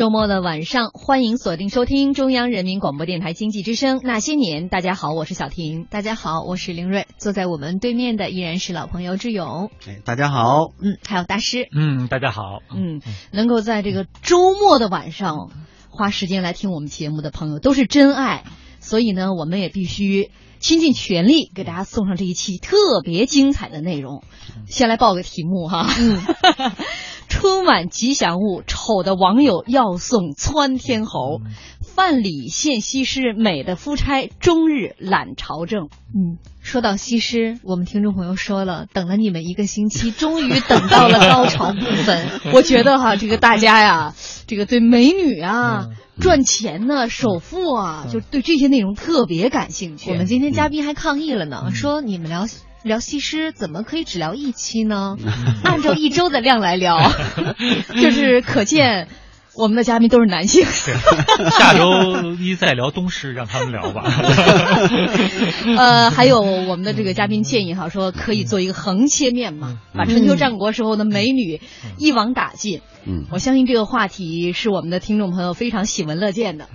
[0.00, 4.64] 周末的晚上，欢迎锁定收听中央人民广播电台经济之声《那些年》。
[4.70, 5.86] 大家好，我是小婷。
[5.90, 7.06] 大家好，我是林瑞。
[7.18, 9.70] 坐在我们对面的依然是老朋友志勇。
[9.86, 10.72] 哎，大家好。
[10.80, 11.68] 嗯，还有大师。
[11.76, 12.60] 嗯，大家好。
[12.74, 15.50] 嗯，能够在这个周末的晚上
[15.90, 18.44] 花时间来听我们节目的朋友都是真爱，
[18.78, 20.30] 所以呢，我们也必须
[20.60, 24.24] 倾尽全力给大家送上这一期特别精彩的内容。
[24.66, 25.86] 先来报个题目哈。
[25.98, 26.22] 嗯。
[27.30, 31.40] 春晚吉祥物，丑的网友要送窜天猴，
[31.80, 35.84] 范蠡献西施，美的夫差终日揽朝政。
[36.12, 42.26] 嗯，说到西施，我们听众朋友说了，等了你们一个星期，终于等到了高潮部分。
[42.52, 44.14] 我觉得哈，这个大家呀，
[44.48, 45.86] 这个对美女啊、
[46.20, 50.10] 赚钱呢、首富啊，就对这些内容特别感兴趣。
[50.10, 52.46] 我们今天嘉宾还抗议了呢，说你们聊。
[52.82, 55.16] 聊西施怎么可以只聊一期呢？
[55.64, 56.98] 按照一周的量来聊，
[58.00, 59.08] 就是可见
[59.54, 60.64] 我们的嘉宾都是男性。
[61.50, 64.04] 下周一再聊东施，让他们聊吧。
[65.76, 71.60] 呃，还有我们的这个嘉宾建议哈，说可以做一个横切面嘛，把春秋战国时候的美女
[71.98, 72.80] 一网打尽。
[73.06, 76.68] 嗯，我相信这个话题是我们的听众朋友非常喜闻乐见的，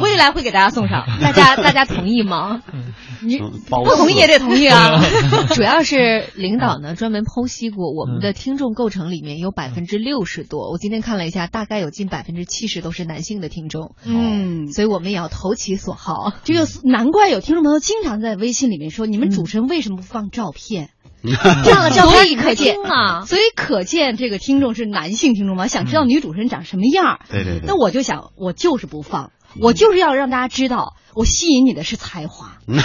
[0.00, 2.62] 未来会给大家送上，大家 大家同意吗？
[3.22, 5.00] 你不同意也得同意啊。
[5.54, 13.94] 主要是领导呢专门剖析过，我们的听众构成里面有百分之六十多，我今天看了一下，大概有近百分之七十都是男性的听众。
[14.04, 16.32] 嗯，所以我们也要投其所好。
[16.44, 20.90] 这个难怪有听众朋友经常在微信里面说，你们主持人为什么不放照片？
[21.22, 25.66] 这样的照片可见啊，所以可见这个听众是男性听众吗？
[25.66, 27.20] 想知道女主持人长什么样？
[27.30, 27.66] 对对对。
[27.66, 32.58] 那我就想，我就是不放，我就是要让大家知道，我吸引你的是才华。
[32.66, 32.80] 你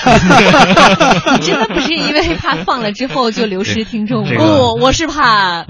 [1.40, 4.32] 真的不是因为怕放了之后就流失听众吗？
[4.38, 5.66] 不，我是怕。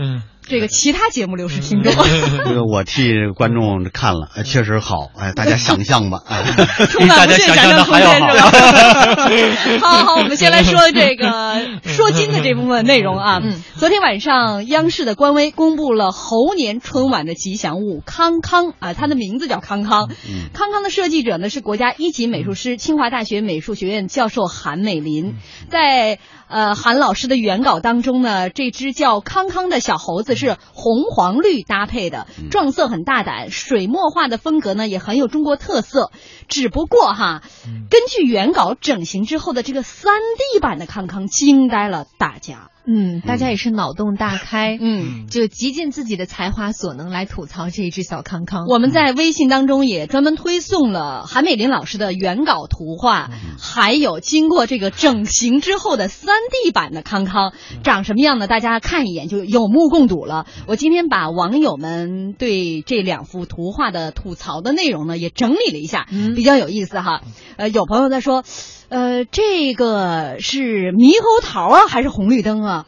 [0.48, 1.94] 这个其他节目流失听众，
[2.46, 6.44] 这个我替观众看了， 确实好，哎，大家想象吧，哎，
[6.88, 9.80] 充满无限想象空间是吧？
[9.88, 13.42] 好好，我们先来说这个说金的这部分内容啊。
[13.44, 20.10] 嗯，昨天晚上央视的官微公布了猴年春晚的吉祥物康康啊，它的名字叫康康。
[20.54, 25.36] 康康的设计者呢是国家一级美术师、清华大学美术学院教授韩美林，
[25.70, 26.20] 在。
[26.48, 36.12] 呃，韩老师的原稿当中呢，这只叫康康的小猴子是红黄绿搭配的，撞色很大胆，水墨画的风格呢也很有中国特色。
[36.48, 37.42] 只不过哈，
[37.90, 40.14] 根据原稿整形之后的这个三
[40.54, 42.70] D 版的康康惊呆了大家。
[42.88, 48.66] 嗯，大家也是脑洞大开，嗯，就极尽自己的才华所能来吐槽这一只小康康。
[48.68, 57.54] 我们在微信当中也专门推送了韩美林老师的原稿图画，还有经过这个整形之后的三 D 版的康康
[57.84, 58.48] 长什么样呢？
[58.48, 60.46] 大家看一眼就有目共睹了。
[60.68, 67.22] 我今天把网友们对这两幅图画的吐槽的内容呢也整理了一下，比较有意思哈。
[67.58, 68.44] 呃，有朋友在说。
[68.90, 72.86] 呃，这个是猕猴桃啊，还是红绿灯啊？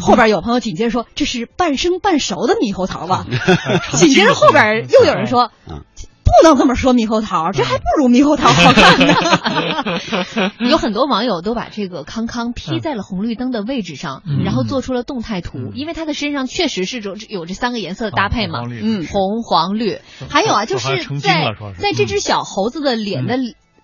[0.00, 3.26] 后边有朋友紧接着说，这是半生半熟的猕猴桃吧？
[3.92, 9.14] 紧接着后边又有人说，不能这么说猕猴桃，这还不如猕猴桃好看呢。
[10.68, 20.00] 有很多网友都把这个康康 P 在了红绿灯的位置上，然后做出了动态图，因为他的身上确实是有有这三个颜色的搭配嘛，嗯，红黄绿。
[20.28, 23.36] 还有啊，就是在在这只小猴子的脸的。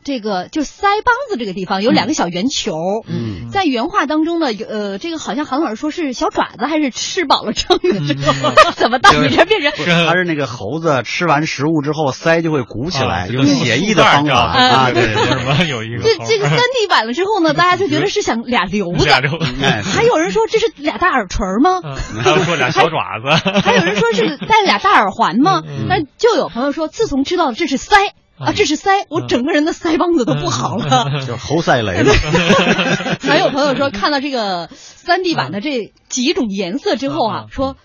[0.04, 2.74] 这个就腮帮子这个地方有两个小圆球，
[3.08, 8.14] 嗯，在原画当中呢，有呃，这个好像韩老师说是小爪子还是吃饱了撑的，
[8.74, 9.72] 怎么到你这变成？
[10.06, 16.02] 它是那个猴子吃完食物之后腮就会鼓起来，用写意的方法啊，对有什么有一个？
[16.02, 19.06] 这这个三 D 版了之后呢，大家就觉得是想俩瘤子，
[19.94, 21.80] 还有人说这是俩大耳垂吗？
[22.22, 25.62] 还有说俩小爪子， 还有人说是戴俩大耳环吗？
[25.88, 28.10] 但就有朋友说，自从知道这是腮。
[28.46, 32.12] 啊，这是腮，我整个人的腮帮子都不好了， 就是猴腮雷了。
[33.22, 37.76] 还有朋友说， 看到这个三 D 版的这几种颜色之后啊，说。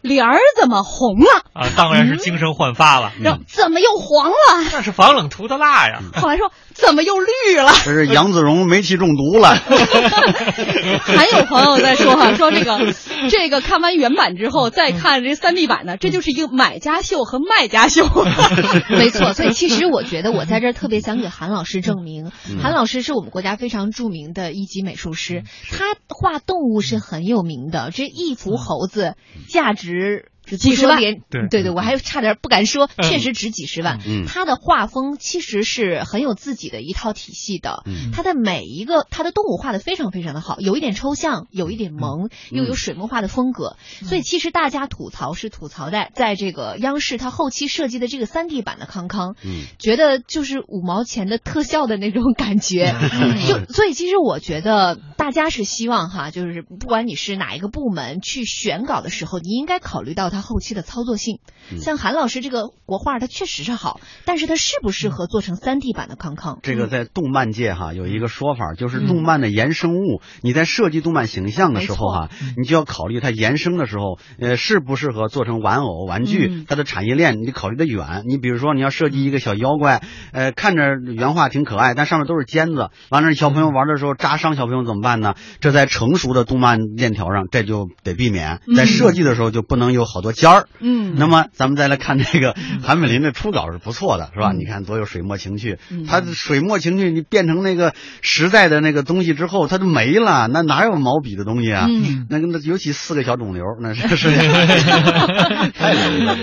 [0.00, 1.68] 脸儿怎么红了啊？
[1.76, 3.12] 当然是精神焕发了。
[3.48, 4.34] 怎么又黄了？
[4.72, 6.00] 那是防冷涂的蜡呀。
[6.14, 7.72] 后来说怎么又绿了？
[7.84, 9.56] 这是杨子荣煤气中毒了。
[11.02, 12.92] 还有朋友在说哈，说这个
[13.30, 18.06] 这个看完原版之后再看这三 D 版的，这就是一个买家秀和卖家秀。
[18.96, 22.30] 没错，所以其实我觉得我在这儿特别想给韩老师证明，
[22.62, 25.42] 韩老师是我们国家非常著名的一级美术师，
[25.72, 27.90] 他画动物是很有名的。
[27.92, 29.16] 这一幅猴子
[29.48, 29.95] 价值。
[29.96, 31.00] you 几十万，
[31.30, 33.98] 对对对，我还差点不敢说，确实值几十万。
[34.26, 37.82] 他的画风其实是很有自己的一套体系的，
[38.12, 43.76] 他的每一个他的动物画的非常非常的好，有一点抽象，有一点萌，又有水墨画的风格。
[44.02, 49.34] 所以其实大家吐槽是吐槽在在这个央视他后期设计的这个三 D 版的康康，
[49.78, 52.94] 觉得就是五毛钱的特效的那种感觉。
[53.48, 61.40] 就所以其实我觉得大家是希望哈，就是不管你是哪一个部门去选稿的时候，你应该考虑到他后期的操作性。
[61.80, 66.60] 像韩老师这个国画，它确实是好，但是它适不适合做成三 D 版的康康？
[66.62, 78.22] 这个在动漫界哈有一个说法，就是动漫的衍生物，你在设计动漫形象的时候哈，你就要考虑它延伸的时候，呃，适不适合做成玩偶、玩具，它的产业链你考虑的远。
[78.28, 85.34] 你比如说你要设计一个小妖怪，呃，看着原画挺可爱，但上面都是尖子，完了小朋友玩的时候扎伤小朋友怎么办呢？
[85.60, 90.68] 这在成熟的动漫链条上，这就得避免，在设计的时候就不能有好多尖儿。
[90.80, 94.52] 嗯，那么咱们再来看这个韩美林的初稿是不错的，是吧？
[94.52, 95.78] 你看多有水墨情趣，
[96.08, 101.86] 它水墨情趣，你变成那个实在的那个东西之后，它就没了，那哪有毛笔的东西啊？
[101.88, 104.30] 嗯那个那尤其四个小肿瘤，那是 是
[105.72, 106.36] 太了。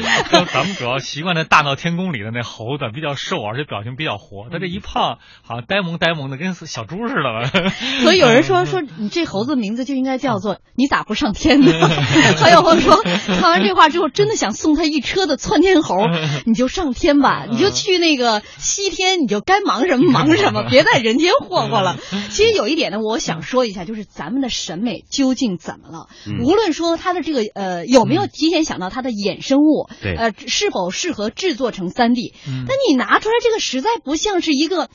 [0.51, 4.49] 咱们主要习惯在《大闹天宫》里的那猴子，比较瘦，而且表情比较活。
[4.51, 7.69] 他这一胖，好像呆萌呆萌的，跟小猪似的。
[8.01, 11.71] 所以有人说说你这猴子名字就应该叫做“你咋不上天呢？”
[12.39, 13.01] 还有朋友说
[13.39, 15.95] 看完这话之后，真的想送他一车的窜天猴，
[16.45, 21.97] 你就上天吧，你就去那个西天，你就该忙什么忙什么， 别在人间霍霍了。
[22.31, 26.07] 其实有一点呢，我想说一下，就是咱们的审美究竟怎么了？
[26.43, 29.87] 无论说他的这个呃有没有提前想到他的衍生物，
[30.17, 32.33] 呃是否适合制作成三 D，
[32.67, 34.89] 但你拿出来这个实在不像是一个。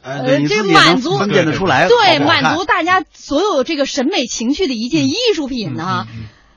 [0.00, 6.06] 呃，这满足分辨得出来，对，满足大家所有这个审美情趣的一件艺术品呢。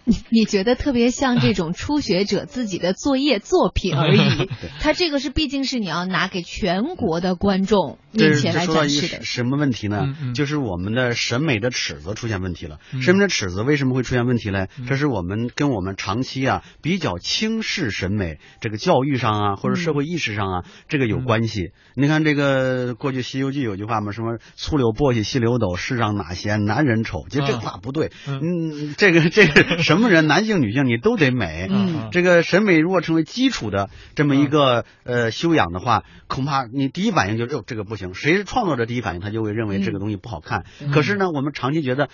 [0.04, 4.50] 你 你觉得特别像这种初学者自己的作业作品而已，
[4.82, 9.24] 他这个是毕竟是你要拿给全国的观众面前来展示的。
[9.24, 10.16] 什么问题呢？
[10.34, 12.80] 就是我们的审美的尺子出现问题了。
[13.02, 14.68] 审美的尺子为什么会出现问题呢？
[14.88, 21.72] 这是我们跟我们长期啊比较轻视审美，这个教育上啊或者社会意识上啊这个有关系。
[21.96, 27.26] 你看这个过去《西游记》有句话嘛，什么粗柳簸箕细柳斗，世上哪嫌男人丑？
[27.30, 28.12] 其实这个话不对。
[28.26, 29.78] 嗯，这个这个。
[29.92, 31.68] 什么人，男性女性，你都得美。
[31.70, 38.14] 嗯，这个审美如果成为基础的这么一个呃修养的话，恐怕你第一反应就是，哟，这个不行。
[38.14, 40.64] 谁是创作者，第一反应他就会认为这个东西不好看。
[40.94, 42.08] 可是呢，我们长期觉得。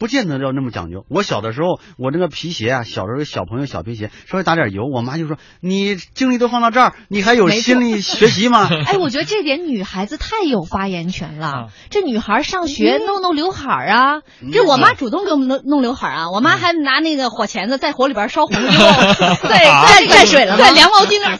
[0.00, 1.04] 不见得要那么讲究。
[1.10, 11.68] 我小的时候，我那个皮鞋啊，小时候小朋友小皮鞋，稍微打点油，我妈就说：“你精力都放到这儿，你还有心力学习吗？” 哎，我觉得这点女孩子太有发言权了。
[11.90, 16.30] 这女孩上学弄弄刘海啊，这我妈主动给我们弄弄刘海啊。
[16.30, 21.38] 我妈还拿那个火钳子在火里边烧红了 之后，在水了，在凉毛巾那儿。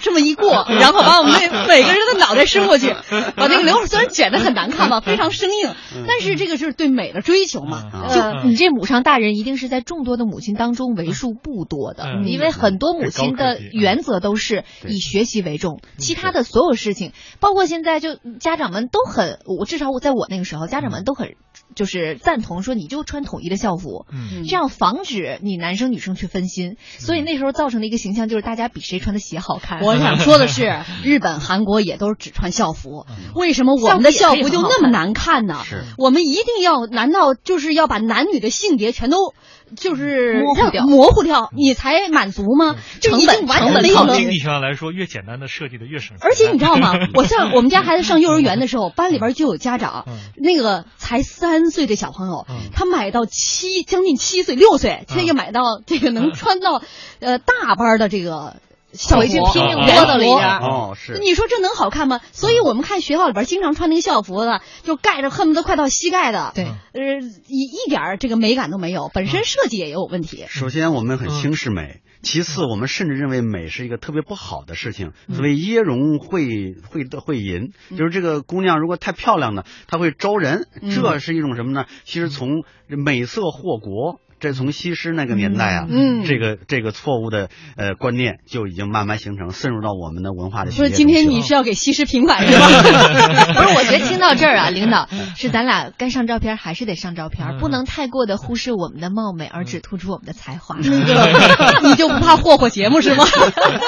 [0.00, 2.94] 这么一过，然后把我们那每个人的脑袋伸过去，
[3.36, 5.74] 把那个刘海虽然卷的很难看吧，非常生硬，
[6.08, 7.71] 但是这个是对美的追求嘛。
[8.12, 21.34] 就你这母上大人一定是在众多的母亲当中为数不多的，因为很多母亲的原则都是以学习为重，其他的所有事情，包括现在就家长们都很，我至少我在我那个时候，家长们都很。
[21.74, 29.80] 就是赞同说你就穿统一的校服，嗯，这样防止你男生女生去分心，所以那时候造成的一个形象就是大家比谁穿的鞋好看。
[29.80, 35.60] 我想说的是， 日本、韩国也都是只穿校服，为什么我们的校服就那么难看呢？
[35.64, 36.84] 是，我们一定要？
[36.86, 39.34] 难道就是要把男女的性别全都？
[39.74, 42.76] 就是模糊掉，模糊掉，你才满足吗？
[43.00, 46.18] 成本成本从经济学上来说，越简单的设计的越省。
[46.20, 46.92] 而且你知道吗？
[47.14, 50.04] 我像我们家孩子上幼儿园的时候，班里边就有家长，
[50.36, 56.82] 那个才三岁的小朋友，他买到七将近七岁六岁，他也买到这个能穿到
[57.20, 58.56] 呃大班的这个。
[58.92, 62.20] 小围巾拼命窝到里边，哦是，你说这能好看吗？
[62.32, 70.44] 所以我们看学校里边经常穿那个校服的，就盖着恨不得快到膝盖的，对，呃一一点这个美感都没有，本身设计也有问题。
[70.48, 75.12] 首先我们很轻视美，其次我们甚至认为美是一个特别不好的事情。
[75.32, 81.86] 所谓椰蓉会会的会淫，就是这个姑娘如果太漂亮呢，她会招人，这是一种什么呢？
[82.04, 84.20] 其实从美色祸国。
[84.42, 90.72] 这从西施那个年代啊，嗯，这个这个错误的呃观念就已经慢慢形成，渗入到我们的文化的。
[90.72, 92.66] 不是，今天你是要给西施平反是吧？
[93.54, 100.76] 不是，我觉得听到这儿啊，领导是咱俩该上照片还是得上照片，不能太过的忽视我们的貌美，而只突出我们的才华。
[100.82, 103.24] 那个， 你就不怕霍霍节目是吗？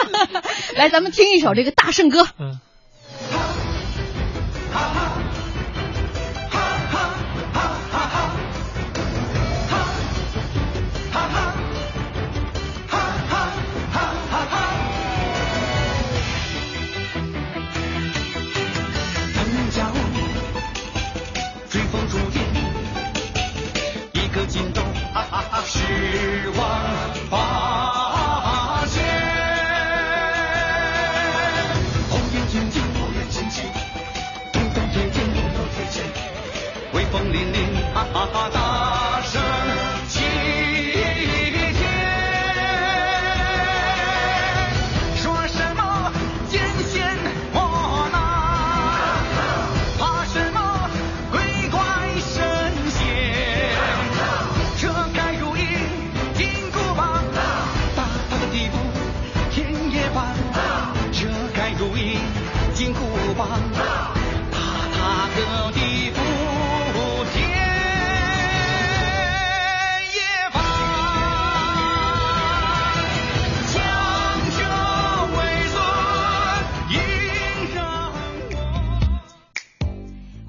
[0.78, 2.24] 来，咱们听一首这个大圣歌。
[25.94, 26.60] 时望
[27.30, 27.73] 把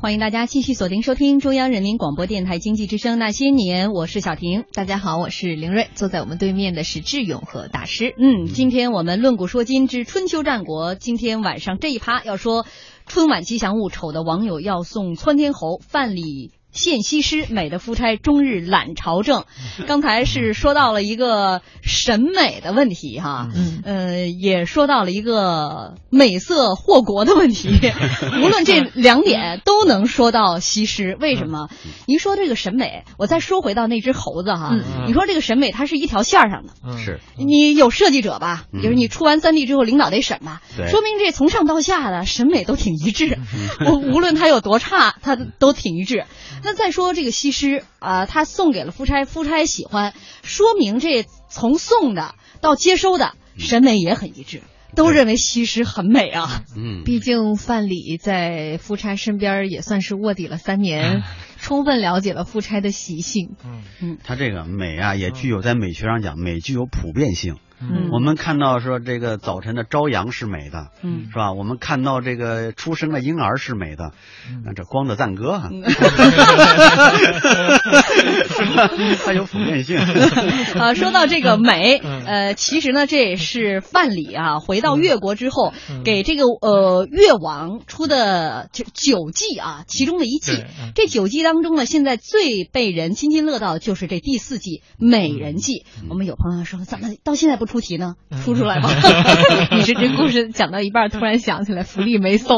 [0.05, 4.63] 欢迎大家继续锁定收听中央人民广播电台经济之声那些年，我是小婷。
[4.71, 5.87] 大家好，我是凌瑞。
[5.95, 8.13] 坐在我们对面的是志勇和大师。
[8.19, 12.67] 嗯，今天我们论古说今之春秋战国，今天晚上这一趴要说
[13.07, 16.51] 春晚吉祥物，丑的网友要送窜天猴，范蠡。
[16.75, 19.45] 献西施，美的夫差终日懒朝政。
[19.87, 27.69] 刚才是说到了一个审美的问题，哈，嗯，呃，也说到了一个美色祸国的问题。
[28.43, 31.69] 无论这两点都能说到西施，为什么？
[32.07, 34.71] 您说这个审美，我再说回到那只猴子哈，
[35.07, 38.65] 你说这个审美它是一条线上的，是你有设计者吧？
[38.83, 40.61] 就是你出完三 D 之后，领导得审吧？
[40.89, 43.37] 说明这从上到下的审美都挺一致，
[44.11, 46.25] 无论它有多差，它都挺一致。
[46.65, 54.63] 那再说这个西施啊，他送给了夫差，夫差喜欢，说明这从送的到接收的审美也很一致，
[54.95, 56.63] 都认为西施很美啊。
[56.75, 61.21] 嗯，毕竟范蠡在夫差身边也算是卧底了三年，
[61.65, 63.55] 充分了解了夫差的习性。
[63.65, 63.81] 嗯。
[63.99, 67.55] 嗯，他这个美啊，也具有在美学上讲，美具有普遍性。
[67.81, 71.51] 嗯，我们看到说这个早晨的朝阳是美的，嗯，是吧？
[71.51, 74.13] 我们看到这个出生的婴儿是美的，
[74.63, 75.67] 那这光的赞歌啊，
[79.25, 79.97] 它有普遍性。
[80.79, 85.73] 啊， 说到这个美，呃，其实呢，这也是范蠡啊回到越国之后
[86.05, 90.63] 给这个呃越王出的九九计啊，其中的一计。
[90.95, 95.85] 这九计当中呢，现在最被人津津乐道的就是这第四季美人计。
[96.09, 97.65] 我们有朋友说，怎么到现在不？
[97.65, 98.15] 出题呢？
[98.43, 98.89] 出出来吧！
[99.75, 102.57] 你是这故事讲到一半，突然想起来福利没送。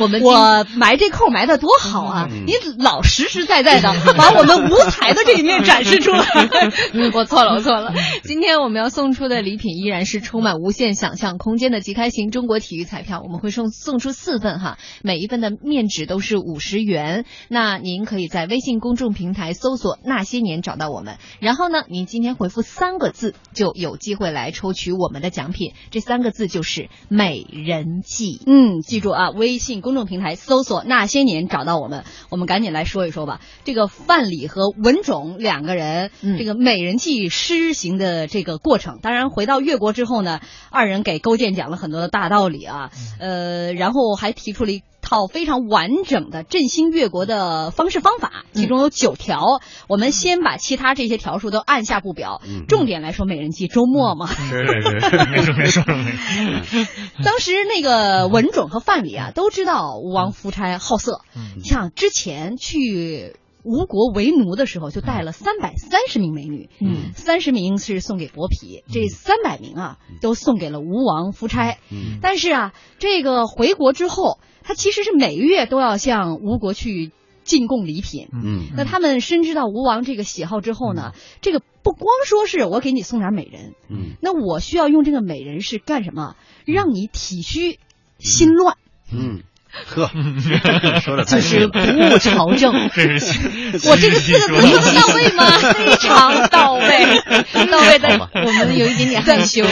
[0.00, 2.28] 我们我埋这扣埋的多好啊！
[2.46, 6.24] 你老实实在在的 把我们无才的这一面展示出来。
[7.12, 7.92] 我错了，我错了。
[8.24, 13.20] 今天我们要送出的礼品依然是充满无限想象空间的即开型中国体育彩票。
[13.22, 17.26] 我们会送送出四份哈，每一份的面值都是五十元。
[17.48, 24.14] 那您可以在微信公众平台搜索“那些年”找到我们，然后呢，您今天回复三个字就有机。
[24.14, 28.40] 会来抽取我们的奖品，这三个字就是美人计。
[28.46, 33.40] 嗯，记住啊，微信公众平台搜索“那些年”找到我们，我们赶紧来说一说吧。
[33.64, 40.38] 这个范蠡和文种两个人，这个美人计施行的这个过程，当然回到越国之后呢，
[40.70, 44.84] 二人给勾践讲了很多的大道理啊，呃，然后还提出了一。
[45.04, 49.60] 套非常完整的振兴越国的方式方法，其中有九条。
[49.88, 54.26] 我们先把其他这些条数都按下不表，重点来说美人计周末嘛。
[54.26, 56.16] 是是是，没说没说没
[57.22, 61.20] 当时那个文种和范蠡啊，都知道吴王夫差好色。
[61.36, 66.70] 嗯，像之前去吴国为奴的时候，就带了三百三十名美女。
[66.80, 71.76] 嗯，三十名是送给伯嚭，这三百名啊，都送给了吴王夫差。
[71.90, 74.38] 嗯，但是啊，这个回国之后。
[74.64, 77.12] 他其实是每个月都要向吴国去
[77.44, 86.34] 进贡礼品，嗯，那他们深知到吴王这个喜好之后呢，这个不光说是我给你送点美人，嗯，那我需要用这个美人是干什么？
[86.64, 87.78] 让你体虚
[88.18, 88.78] 心乱，
[89.12, 89.42] 嗯。
[89.86, 90.10] 呵，
[91.00, 92.72] 说的就是不务朝政。
[92.74, 95.44] 我这个四个字说到位吗？
[95.74, 97.20] 非常到位，
[97.70, 98.30] 到位的。
[98.34, 99.64] 我们有一点点害羞，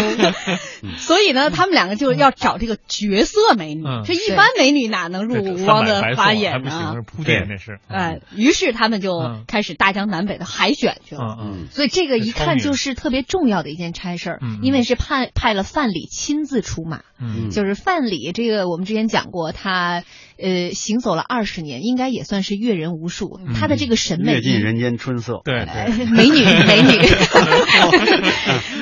[0.96, 3.84] 所以呢，他们两个就要找这个绝色美女。
[4.04, 6.94] 这一般美女哪能入吴王的法眼呢？
[7.06, 7.78] 铺垫那是。
[7.88, 11.36] 哎，于是他们就开始大江南北的海选去了。
[11.40, 17.02] 嗯，所以这个一看就是特别重要的一件差事儿，因为是派派了范蠡亲自出马。
[17.20, 19.91] 嗯，就是范蠡这个我们之前讲过他。
[19.92, 20.02] uh,
[20.42, 23.40] 呃，行走了二十年，应该也算是阅人无数。
[23.54, 25.64] 他的这个审美，阅尽人间春色，对，
[26.10, 26.98] 美女 美女。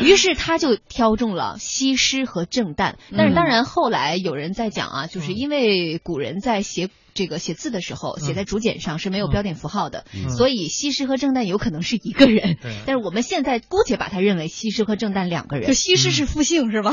[0.07, 2.95] 于是他就挑中了西施和郑旦。
[3.17, 6.89] 但是当然，后来有人在讲啊，就是因为古人在写。
[7.13, 12.57] 这个写字的时候写在竹简上是没有标点符号的，所以西施和郑旦有可能是一个人。
[12.87, 15.67] 但是我们现在姑且把它认为西施和郑旦两个人。
[15.67, 16.93] 就西施是复姓是吧？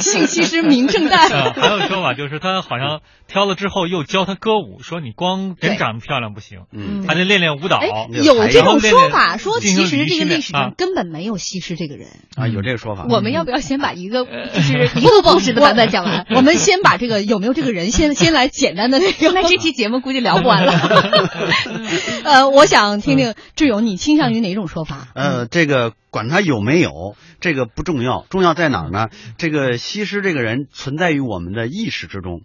[0.00, 1.28] 姓西施名郑旦。
[1.28, 7.80] 还有说法就是他好像挑了之后又教他歌舞，说你光人长得漂亮不行，嗯还得练练舞蹈。
[8.10, 13.06] 有这种说法，说其实这个历史上根本没有西施这个人啊，有这个说法。
[13.08, 16.26] 我们要不要先把一个就是 一个故事的版本讲完？
[16.36, 18.12] 我们先把这个有没有这个人先。
[18.22, 20.72] 先来简单的那个， 那这期节目估计聊不完了。
[22.22, 25.08] 呃，我想听听志勇，你倾向于哪种说法？
[25.14, 29.08] 呃，这个管他有没有，这个不重要，重要在哪儿呢？
[29.38, 32.42] 这个西施这个人存在于我们的意识之中，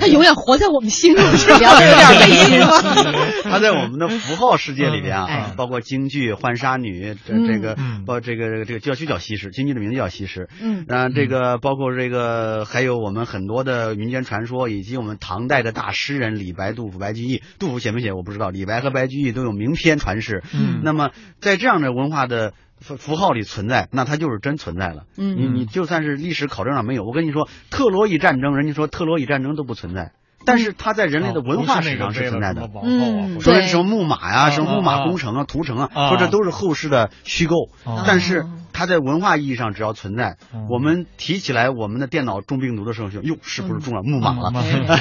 [0.00, 1.22] 他永远活在我们心中，
[1.58, 2.60] 聊的 有点悲心
[3.44, 10.48] 他在我们的符号世界里边啊，包括京剧《浣纱女》这这个，包这个这个叫就叫西施，京剧的名字叫西施。
[10.58, 17.42] 嗯，那，这个包括这个还有我们很多的民间传说，以及我们唐代的大诗人李白、杜甫、白居易。
[17.58, 20.42] 杜甫写没写我不知道，李白和白居易都有名篇传世。
[20.54, 22.54] 嗯，那么在这样的文化的。
[22.80, 25.04] 符符号里存在，那它就是真存在了。
[25.16, 30.12] 嗯，你你就算是历史考证上没有，我跟你说，特洛伊战争，人家说特洛伊战争都不存在。
[30.46, 37.68] 但是它在人类的文化史上是存在的，嗯，说什么木马呀，什么木马工程啊、屠城啊，说这都是后世的虚构。
[38.06, 38.46] 但是
[38.80, 40.38] 它在文化意义上只要存在，
[40.70, 44.02] 我们提起来我们的电脑中病毒的时候，就哟，是不是中了？
[44.02, 44.54] 木马了？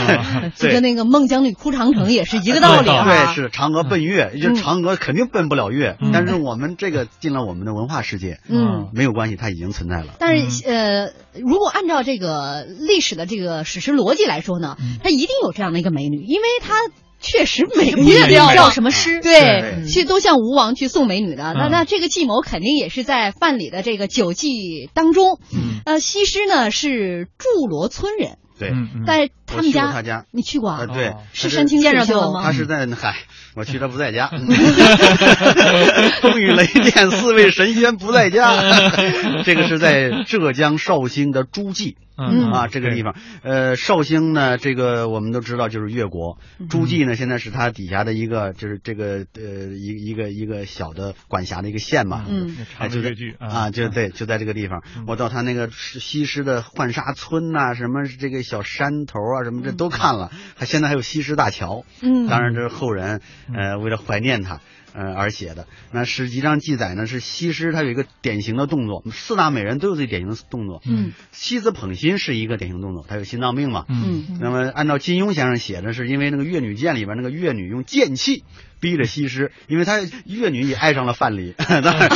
[0.57, 3.05] 就跟那个孟姜女哭长城也是一个道理啊。
[3.05, 10.15] 对， 是嫦娥奔月，就嫦娥肯定奔不了月，但是我们这个进了我们的文化世界，嗯，没有关系，它已经存在了。
[10.19, 16.73] 但是呃，如果按照这个历史的这个史实逻辑来说呢，它一定有这样的一个美女，因为她
[17.19, 19.19] 确实美女叫什么诗？
[19.21, 21.53] 对，其实都像吴王去送美女的。
[21.53, 25.39] 那那这个计谋肯定也是在范蠡的这个酒计当中。
[25.85, 28.71] 呃，西施呢是祝罗村人，对，
[29.05, 30.85] 在他们家，他家你去过啊？
[30.85, 32.43] 对，是山青见着他了吗？
[32.43, 33.15] 他是在嗨，
[33.55, 34.27] 我去他不在家，
[36.21, 38.53] 风雨雷电四位神仙不在家。
[39.43, 41.97] 这个是在浙江绍兴的诸暨。
[42.21, 46.37] 嗯啊，这个地方，呃，绍兴呢，这个我们都知道就是越国，
[46.69, 52.25] 诸暨呢，现在是他底下的一个，就是这个呃一一个一个小的管辖的一个县嘛。
[52.27, 52.57] 嗯，
[52.89, 54.83] 就在啊，就对，就在这个地方。
[55.07, 60.31] 我到他那个西施的浣纱村呐，什么这个小山头啊，什么这都看了。
[60.55, 61.85] 还现在还有西施大桥。
[62.01, 63.21] 嗯，当然这是后人
[63.53, 64.59] 呃为了怀念他。
[64.93, 70.81] 呃，而写的那史籍上记载呢，是西施她有一个典型的动作，四大美人都有最典型的动作。
[70.85, 73.85] 嗯，西子捧心是一个典型动作，她有心脏病嘛。
[73.89, 78.43] 嗯，那么按照金庸先生写的是，因为那个越女剑里边那个越女用剑气。
[78.81, 81.53] 逼着西施，因为她越女也爱上了范蠡。
[81.83, 82.07] 当然，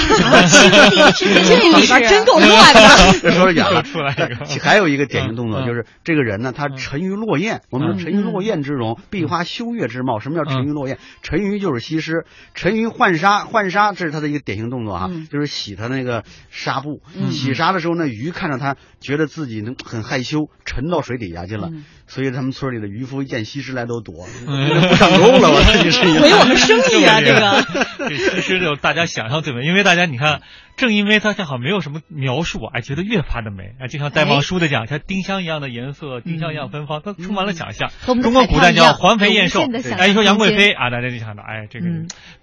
[1.13, 3.19] 这里边真够乱的。
[3.21, 3.83] 这说远了。
[4.63, 7.59] 还有一个典型动作，就是这个人呢，他沉鱼落雁。
[7.69, 10.19] 我们说沉鱼落雁之容，闭花羞月之貌。
[10.19, 10.97] 什么叫沉鱼落雁？
[11.21, 12.25] 沉鱼就是西施，
[12.63, 17.01] 沉鱼浣纱，浣纱这是他的一个典型动作哈，就是洗他那个纱布。
[17.29, 21.71] 洗纱的时候，那鱼看着他，觉得自己能很害羞，沉到水底下去了。
[22.07, 25.49] 所以他们村里的渔夫一见西施来都躲，不上钩了。
[25.51, 28.07] 我自己是没我们生意啊，这个。
[28.07, 30.41] 这其实就大家想象最美，因为大家你看，
[30.77, 33.73] 正因为它正好没有什么描述，哎，觉得越发的美。
[33.79, 37.89] 哎，就像戴望舒的讲，像丁香一样的颜色，丁香一样芬芳，它充满了想象。
[38.05, 39.65] 中国古代叫环肥燕瘦，
[39.97, 41.85] 哎，一说杨贵妃啊，大家就想到，哎，这个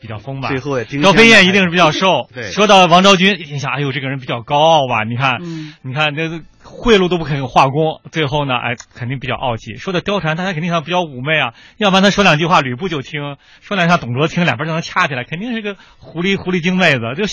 [0.01, 0.51] 比较丰满。
[0.51, 2.29] 最后，高飞燕一定是比较瘦。
[2.35, 5.05] 对，说到王昭君，你想，哎呦，这个人比较高傲吧？
[5.05, 5.39] 你看，
[5.83, 6.43] 你看这。
[6.63, 9.77] 贿赂都不肯化工，最后呢，哎，肯定比较傲气。
[9.77, 17.01] 说到貂蝉，大家肯定想比较妩媚啊，要不然他说两句话，吕布就听；说两下，董卓听，两边就能掐起来，肯定是个狐狸狐狸精妹子。
[17.17, 17.25] 就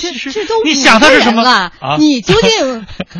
[0.63, 1.71] 你想他是什么啊？
[1.99, 2.73] 你究竟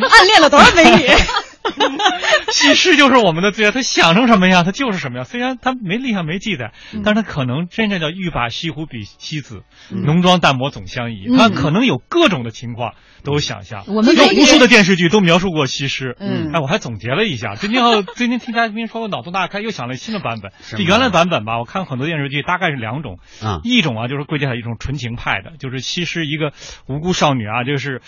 [0.10, 1.06] 暗恋了多少美女？
[2.52, 5.26] 西施就是我们的最爱，他想成什么样，他就是什么样。
[5.26, 6.72] 虽然他没立上没记载，
[7.04, 11.28] 但是他可能真正叫欲把西湖比西子，浓妆淡抹总相宜。
[11.38, 13.84] 他可能有各种的情况都有想象。
[13.88, 16.16] 我们有无数的电视剧都描述过西施。
[16.20, 17.80] 嗯，哎，我还总结了一下，最近
[18.16, 20.52] 最近听嘉宾说，我脑洞大开，又想了新的版本。
[20.78, 23.20] 这原来版本吧，我看很多电视剧，大概是两种。
[23.42, 26.54] 啊，一种啊就是归结下一种纯情派的，就是西施一个
[26.88, 28.02] 无辜少女啊，就是。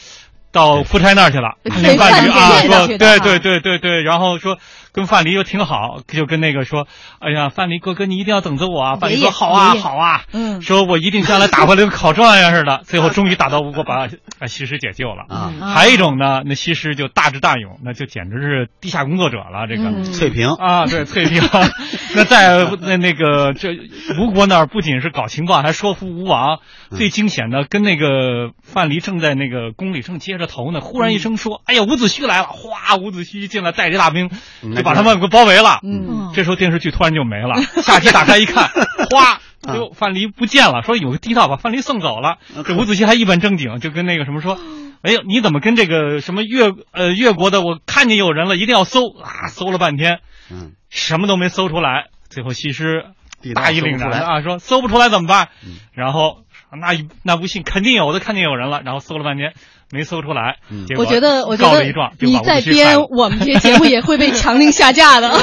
[0.51, 4.57] 到夫差那儿去了，跟范蠡啊说，对对对对对，然后说
[4.91, 6.87] 跟范蠡又挺好，就跟那个说，
[7.19, 8.95] 哎呀，范蠡哥哥你一定要等着我啊！
[8.95, 12.81] 范蠡说好啊好啊，嗯，说我一定将来打回来跟考状元似的。
[12.89, 14.07] 最后终于打到吴国，把
[14.47, 15.53] 西施解救了啊。
[15.73, 19.67] 还有一种呢，那西施就大智大勇，那就简直是地下工作者了。
[19.67, 21.41] 这个翠屏啊，对翠屏，
[22.15, 23.69] 那在那那个这
[24.19, 26.59] 吴国那儿不仅是搞情报，还说服吴王。
[26.89, 34.31] 最惊险的，跟那个范蠡正在那个宫里正接着头呢，忽然一声说：“哎呀，伍子胥来了！”哗，伍子胥进来，带着大兵
[34.79, 35.79] 就把他们给包围了。
[35.83, 38.69] 嗯，这时候电视剧突然就没了， 下集打开一看，
[39.11, 40.81] 哗，就范蠡不见了。
[40.83, 42.37] 说有个地道把范蠡送走了。
[42.65, 44.57] 这伍子胥还一本正经，就跟那个什么说
[45.03, 47.61] ：“哎呦，你怎么跟这个什么越呃越国的？
[47.61, 49.47] 我看见有人了，一定要搜啊！
[49.47, 50.19] 搜了半天，
[50.51, 52.07] 嗯，什么都没搜出来。
[52.29, 53.05] 最后西施
[53.55, 55.49] 大义凛然啊，说搜不出来怎么办？
[55.93, 56.39] 然后。
[56.71, 56.89] 那
[57.23, 59.55] 那不信，肯定有的，看见有人了，然后搜了半天，
[59.91, 60.57] 没搜出来。
[60.97, 61.83] 我觉得，我觉得
[62.19, 65.31] 你在编我们这节目也会被强令下架的。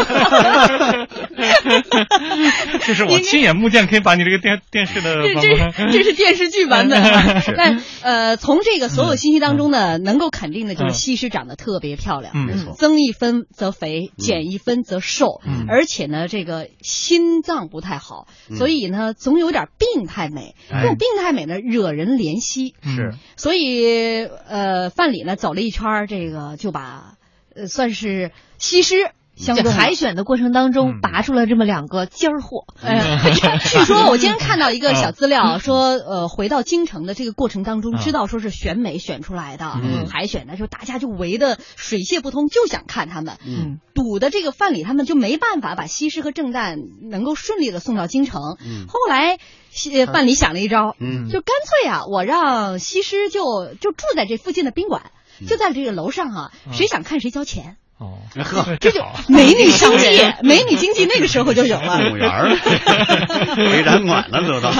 [2.80, 5.22] 这是我亲眼目见，可以把你这个电电视的。
[5.22, 7.02] 这这这是电视剧版本。
[7.56, 12.32] 但呃，从这个所有信息当中呢，能够肯定的就是西施长得特别漂亮。
[12.34, 12.74] 嗯，没错。
[12.74, 15.40] 增一分则肥，减一分则瘦。
[15.46, 20.54] 嗯，而且呢，这个心脏不太好，所以呢，总有点病态美。
[20.68, 22.74] 这种病态美呢，惹人怜惜。
[22.82, 23.14] 是。
[23.36, 27.14] 所以呃，范蠡呢走了一圈，这个就把
[27.54, 28.94] 呃算是西施。
[29.38, 32.64] 在海选的过程当中，拔出了这么两个尖儿货。
[32.82, 33.20] 哎，
[33.68, 39.66] 据说我今天看到一个小资料，说呃，回到京城的这个过程当中，知道说是选美选出来的，
[40.08, 43.36] 海选的时候大家就围的水泄不通，就想看他们。
[43.46, 48.40] 嗯，堵的这个范蠡他们就没办法把西施和郑旦能够顺利的送到京城。
[48.64, 49.36] 嗯，后来
[50.06, 55.10] 范蠡想了一招，嗯，就干脆啊，我让西施就就住在这附近的宾馆，
[55.46, 57.76] 就在这个楼上啊，谁想看谁交钱。
[57.98, 60.06] 哦，呵， 这就美女经济，
[60.46, 61.96] 美女经济那个时候就有了。
[62.10, 62.50] 公园儿，
[63.56, 64.70] 没展馆了都到。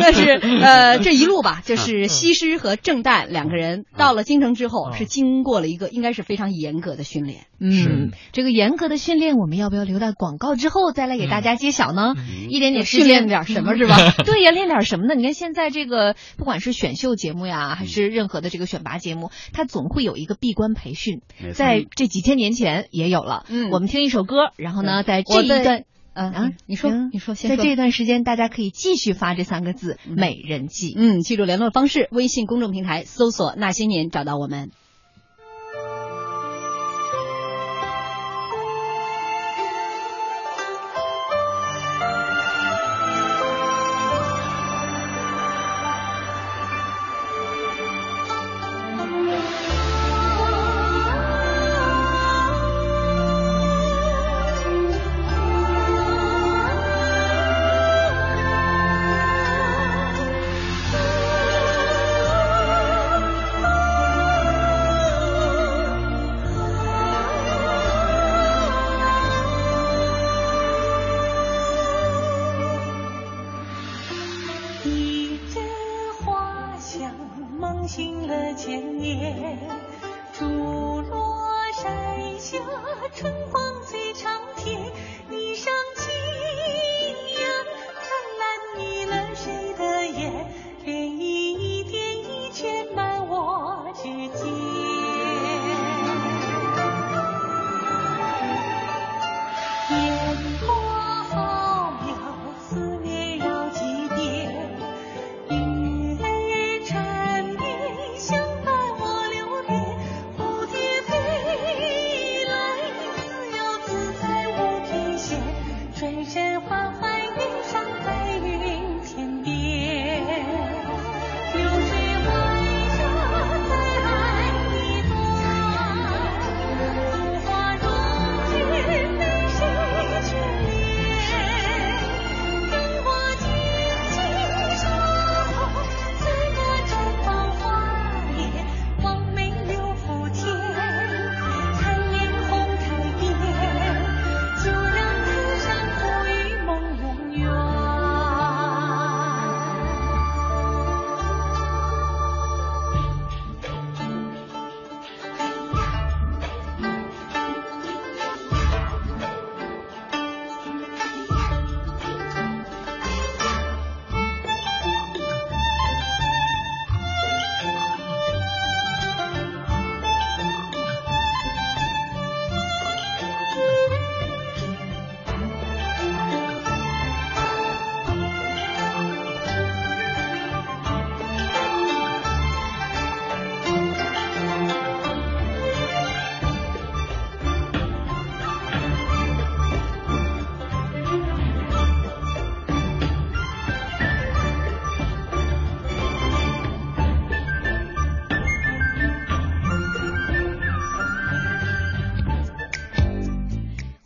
[0.00, 0.30] 但是
[0.62, 7.46] 呃，这一路吧，就是西施和郑旦两个人到了京城之后，是经过了一个应该是非常严格的训练。
[7.58, 12.14] 嗯，这个严格的训练，我们要不要留到广告之后再来给大家揭晓呢？
[12.48, 13.96] 一点点训练点什么是吧？
[14.24, 15.16] 对呀，练点什么呢？
[15.16, 21.20] 你看现在这个不管是选秀节目呀，还是任何的这个选拔节目，它总会有一个闭关培训，
[21.56, 22.11] 在这。
[22.12, 34.70] 几千年前也有了，嗯，我们听一首歌，然后呢，在这一段，嗯啊，你说，你说，在这段时间，大家可以继续发这三个字“美人计”，嗯，记住联络方式，微信公众平台搜索“那些年”，找到我们。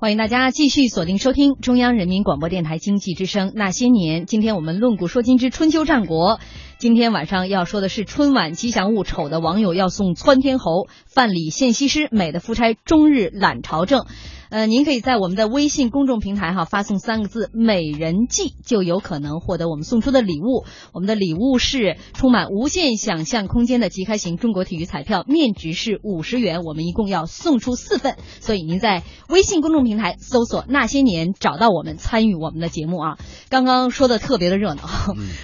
[0.06, 4.22] 欢迎大家继续锁定收听中央人民广播电台经济之声《那些年》。
[4.24, 6.38] 今天我们论古说今之春秋战国。
[6.78, 14.06] 今天晚上要说的是春晚吉祥物，丑的网友要送窜天猴，范蠡献西施，美的夫差终日懒朝政。
[14.50, 20.64] 呃，您可以在我们的微信公众平台哈发送三个字“美人计”，就有可能获得我们送出的礼物。
[20.92, 28.16] 我们的礼物是充满无限想象空间的即开型中国体育彩票，面值是五十元，我们一共要送出四份。
[28.40, 33.18] 所以您在微信公众平台搜索“那些年”，找到我们参与我们的节目啊。
[33.48, 34.82] 刚刚说的特别的热闹，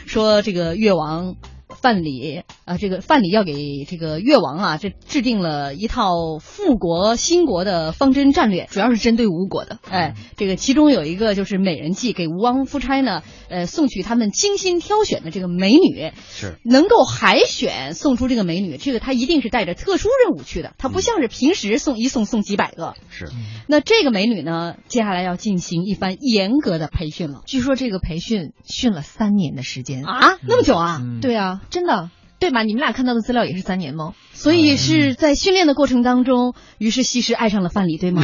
[0.07, 1.37] 说这个越王。
[1.83, 9.81] 范蠡啊，这个范蠡要给这个越王啊，这制定了一套复国兴国的方针战略，主要是针对吴国的。
[9.91, 22.95] 哎，这个其中有一个就是美人计，给吴王夫差呢，呃，送去他们精心挑选的这个美女，是能够海选送出这个美女，这个他一定是带着特殊任务去的，他不像是平时送一送送几百个。
[23.11, 23.29] 是，
[23.67, 27.43] 那这个美女呢，接下来要进行一番严格的培训了。
[27.45, 31.03] 据说这个培训训了三年的时间啊，那么久啊？
[31.21, 31.61] 对啊。
[31.73, 32.63] 真的，对吧？
[32.63, 34.13] 你们俩看到的资料也是三年吗？
[34.35, 38.23] 所以是在训练的过程当中，于是西施爱上了范蠡，对吗？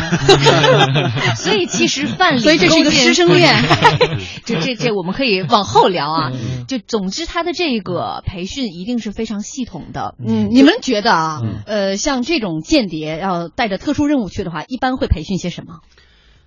[1.37, 3.55] 所以其实范蠡，所以这是一个师生恋。
[4.45, 6.33] 这这这，我们可以往后聊啊。
[6.67, 10.15] 就总之，他的这个培训一定是非常系统的。
[10.19, 11.41] 嗯，你们觉得啊？
[11.67, 15.79] 呃，像这种间谍要带着特殊任务去的话，一般会培训些什么？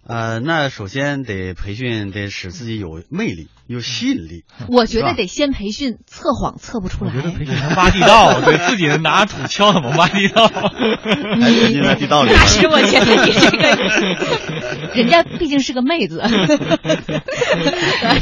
[0.07, 3.47] 呃，那首先得培训，得使自己有魅力。
[3.67, 7.11] 有吸引力，我觉得得先培训测谎测不出来。
[7.15, 10.51] 我觉得培训挖地道，对自己拿土锹怎么挖地道。
[11.69, 12.33] 你在地道里。
[12.33, 16.21] 那是我觉得你这个， 人家毕竟是个妹子。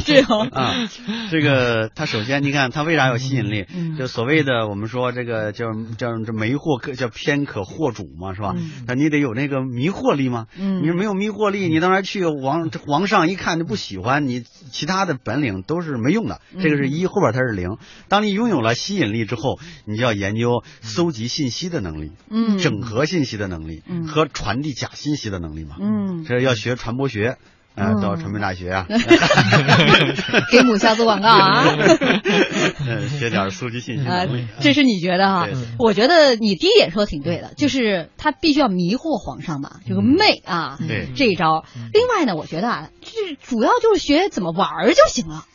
[0.05, 0.47] 是哦。
[0.51, 0.87] 啊，
[1.31, 3.65] 这个他首先你看他为啥有吸引力？
[3.97, 8.53] 就所谓的我们说这个叫叫这迷惑可叫偏可惑主嘛，是吧？
[8.85, 10.45] 那你得有那个迷惑力嘛。
[10.59, 10.83] 嗯。
[10.83, 15.39] 你没有迷惑力，你到那去王皇上一看就不喜欢你，其他的本。
[15.39, 17.77] 领都是没用的，这个是一，后边它是零。
[18.09, 27.37] 当你拥有了吸引力之后，你就要研究搜集信息的能力，嗯，整合信息的能力，嗯，和传递假信息的能力嘛，嗯，这要学传播学，
[27.75, 28.85] 啊，到传媒大学啊，
[30.51, 31.63] 给母校做广告啊，
[33.19, 34.47] 学点数据信息能力。
[34.59, 35.47] 这是你觉得哈？
[35.79, 41.63] 我觉得你第一点说的挺对的，就是他必须要迷惑皇上嘛，这个媚啊，对这一招。
[41.93, 45.45] 另外呢，我觉得啊，这主要就是学怎么玩就行了。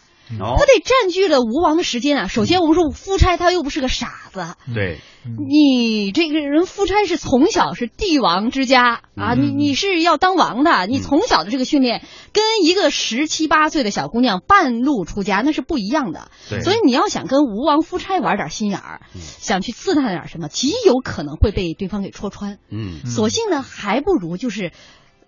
[0.57, 2.29] 他得占据了吴王的时间啊！
[2.29, 5.01] 首先，我们说夫差他又不是个傻子，对，
[5.49, 16.31] 你这个人夫差是从小是帝王之家啊，你你是要当王的，你从小的这个训练跟一个十七八岁的小姑娘半路出家那是不一样的，
[16.63, 22.59] 所以你要想跟吴王夫差玩点心眼儿，想去刺探点什么，极有可能会被对方给戳穿。
[22.71, 24.73] 嗯，索性呢，还不如就是，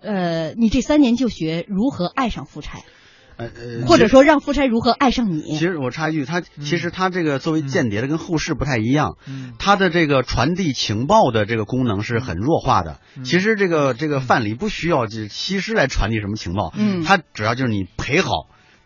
[0.01, 2.79] 呃，你这三年就学如何爱上夫差。
[3.37, 5.41] 呃呃，或者说让夫差如何爱上你？
[5.41, 9.17] 其实我插一句，他其实他这个作为间谍的跟后世不太一样，
[9.59, 12.99] 他的这个传递情报的这个功能是很弱化的。
[13.23, 18.29] 其实这个这个范蠡不需要这西施来传递什么情报，嗯，他主要就是你陪好。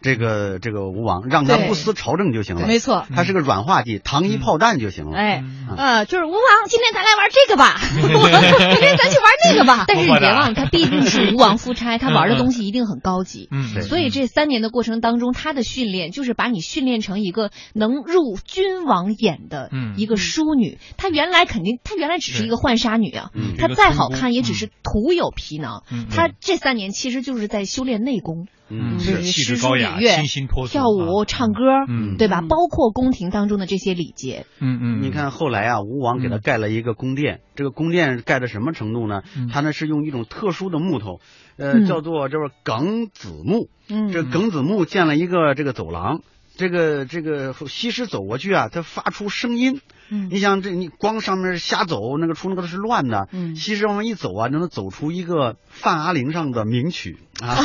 [0.02, 5.18] 这个这个吴王让他不思朝政就行了，没错，他是个软化剂，糖衣炮弹就行了。
[5.18, 5.44] 哎，
[5.78, 9.86] 呃，就是吴王，今天咱来玩这个吧， 明天咱去玩那个吧。
[9.88, 13.48] 但是你别忘了，他毕竟是吴王夫差， 他玩的东西一定很高级。
[13.52, 20.80] 嗯，所以这三年的过程当中，他的训练就是把你训练成一个能入君王眼的一个淑女。
[20.98, 25.84] 她原来肯定，她原来只是一个浣纱女啊，她再好看也只是徒有皮囊。
[26.10, 28.48] 她这三年其实就是在修炼内功。
[28.72, 32.42] 嗯，是气质高雅、清新脱俗，跳舞、唱歌，嗯，对吧？
[32.42, 35.02] 包括宫廷当中的这些礼节，嗯嗯。
[35.02, 39.24] 你看后来啊，吴王给他盖了一个宫殿，这个宫殿盖到什么程度呢？
[39.52, 41.20] 他呢是用一种特殊的木头，
[41.58, 43.70] 呃，叫做就是耿子木。
[43.90, 46.22] 嗯，这耿子木建了一个这个走廊，
[46.58, 49.82] 这个这个西施走过去啊，它发出声音。
[50.14, 53.30] 嗯，你想这你光上面瞎走，那个出那个都是乱的。
[53.32, 57.56] 嗯，西施往上一走啊，就能走出一个范阿玲上的名曲啊，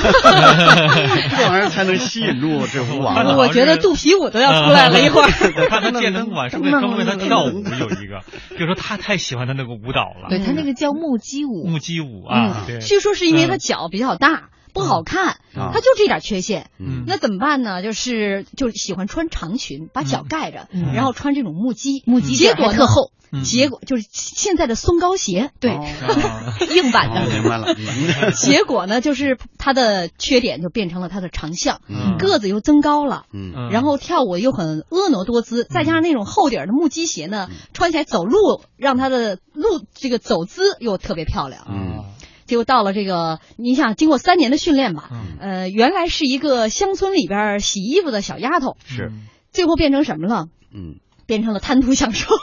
[1.36, 3.16] 这玩意儿才能吸引住这吴王。
[3.36, 5.28] 我觉得肚皮舞都要出来了一会儿。
[5.68, 8.22] 看他的电灯晚上专门为他跳舞有一个，
[8.56, 10.28] 就说他太喜欢他那个舞蹈了。
[10.28, 11.66] 对他那个叫木屐舞。
[11.66, 14.50] 木屐舞啊，据说是因为他脚比较大。
[14.76, 16.70] 不好看，他就这点缺陷，
[17.06, 17.82] 那怎么办呢？
[17.82, 23.10] 就是就喜欢穿长裙，把脚盖着，然后穿这种木屐，木屐结果特厚，
[23.42, 25.70] 结果就是现在的松糕鞋，对，
[26.76, 27.26] 硬板的。
[27.30, 27.74] 明白了。
[28.36, 31.80] 结果呢，就是他的缺点就变成了他的长项，
[32.18, 42.04] 个子又增高了，嗯，然后跳舞又很婀娜多姿，再加上那种厚底的木屐鞋呢，穿起来走路让他的路这个走姿又特别漂亮，嗯。
[42.46, 49.12] 就到了这个，你想经过三年的训练吧，呃，原来是一个乡村里边洗衣服的小丫头，是，
[49.52, 50.48] 最后变成什么了？
[50.72, 52.36] 嗯，变成了贪图享受。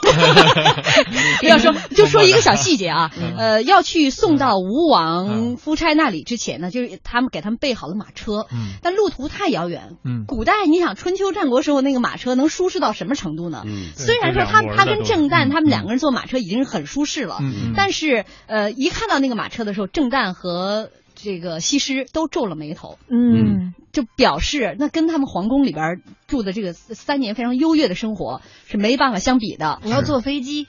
[1.40, 8.46] 不 要说，就说一个小细节啊，呃，要去送到吴王夫差那里之前呢，就是他们给他们备好了马车，
[8.82, 9.96] 但路途太遥远。
[10.04, 13.62] 嗯，古代你想春秋战国时候那个马车能舒适到什么程度呢？
[13.66, 17.38] 嗯，虽然说他他跟郑旦他们两个人坐马车已经是很舒适了，
[17.76, 22.98] 但是呃，一看到那个马车的时候，郑旦和这个西施都皱了眉头。
[23.08, 23.74] 嗯。
[23.92, 29.78] 就表示那跟他们皇宫里边住的这个三年非常优越的生活是没办法相比的。
[29.84, 30.66] 我要坐飞机，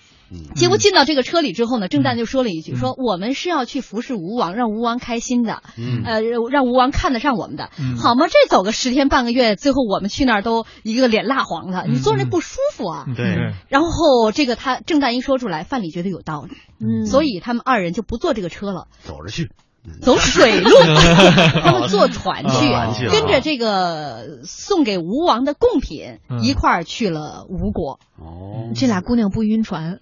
[0.53, 5.63] 结果进到这个车里之后呢，郑旦就说了一句：“说我们是要去服侍吴王，让吴王开心的，
[6.05, 8.27] 呃，让吴王看得上我们的，好吗？
[8.27, 13.25] 这走个十天半个月，最后我们去那儿都一个脸蜡黄的，你坐那不舒服啊。”对。
[13.69, 19.49] 然后这个他郑旦一说出来，范蠡觉得有道理，嗯，所以他们二人就不坐这个车了，走着去。
[20.01, 20.69] 走水路，
[21.63, 22.69] 他们坐船去，
[23.09, 27.99] 跟着这个送给吴王的贡品一块儿去了吴国。
[28.17, 29.99] 哦，这俩姑娘不晕船。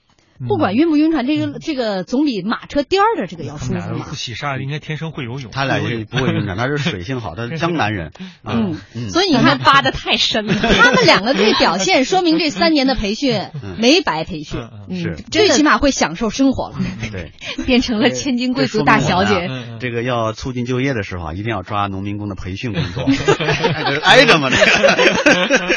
[0.48, 4.06] 不管晕不晕船，这个这个总比马车颠儿的这个要舒服嘛。
[4.10, 5.52] 不洗沙应该天生会游泳。
[5.52, 8.12] 他俩也不会晕船，他是水性好，他是江南人。
[8.44, 8.76] 嗯，
[9.10, 10.54] 所以你看扒的太深了。
[10.58, 13.40] 他们两个这表现，说明这三年的培训
[13.78, 14.60] 没白培训，
[14.92, 16.78] 是最起码会享受生活了。
[17.12, 17.32] 对，
[17.66, 19.50] 变成了千金贵族大小姐。
[19.80, 23.04] 这个要促进就业的时候啊，一定要抓农民工的培训工作。
[24.04, 25.74] 挨着嘛，这个。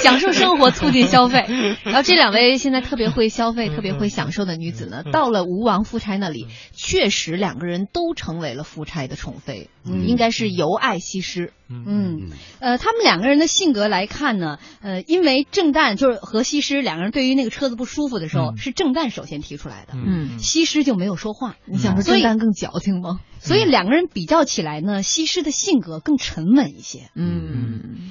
[0.00, 1.44] 享受生活，促进消费。
[1.82, 3.70] 然后这两位现在特别会消费。
[3.72, 11.52] 特别会享受的女子呢，到了吴王夫差那里，确实两个人都成为了夫差的宠妃，应该是由爱西施。
[11.68, 12.28] 嗯，
[12.60, 21.56] 呃，他们两个人的性格来看呢，呃，因为郑旦就是和西施两个人对于那个车子不舒服的时候，是郑旦首先提出来的，嗯，西施就没有说话。
[21.64, 23.20] 你想说郑旦更矫情吗？
[23.40, 27.10] 所以两个人比较起来呢，西施的性格更沉稳一些。
[27.14, 28.10] 嗯，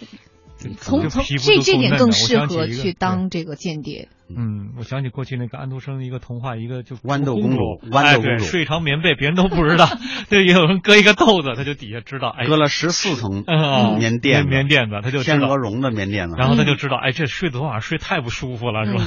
[0.78, 4.10] 从从这这点更适合去当这个间谍。
[4.34, 7.58] 嗯，我想起过去那个安徒生一个童话，一个就豌豆公主，
[7.92, 9.90] 豌豆公主睡一床棉被，别人都不知道，
[10.30, 13.44] 对，有人搁一个豆子，他就底下知道，哎，搁了十四层
[14.00, 19.04] 棉垫棉垫子，他就天鹅绒的棉垫子，然后他就知道，哎，这睡昨晚上睡太不舒服了，是吧？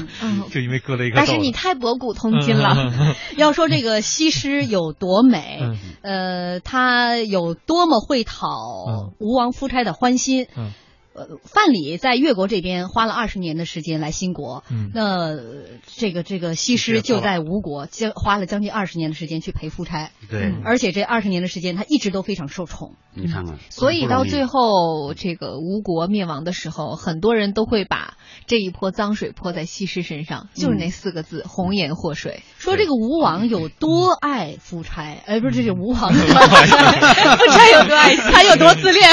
[0.51, 1.17] 就因为搁了一个。
[1.17, 2.93] 但是你太博古通今了。
[3.39, 5.59] 要说这个西施有多美，
[6.03, 8.45] 呃，她有多么会讨
[9.19, 10.49] 吴王夫差的欢心。
[11.15, 15.37] 呃，范蠡在越国这边花了二十年的时间来兴国，那
[15.87, 22.97] 这个这个西施就在吴国将花了将近二十年的时间去陪夫差，对，而且这二十年的时间他一直都非常受宠。
[23.15, 32.43] 你看看，所以到最后这个吴国灭亡的时候，很多人都会把这一泼脏水泼在西施身上，就是那四个字“红颜祸水”。
[32.59, 39.11] 说这个吴王有多爱夫差，哎，不是这是吴王， 夫差有多爱，他有多自恋，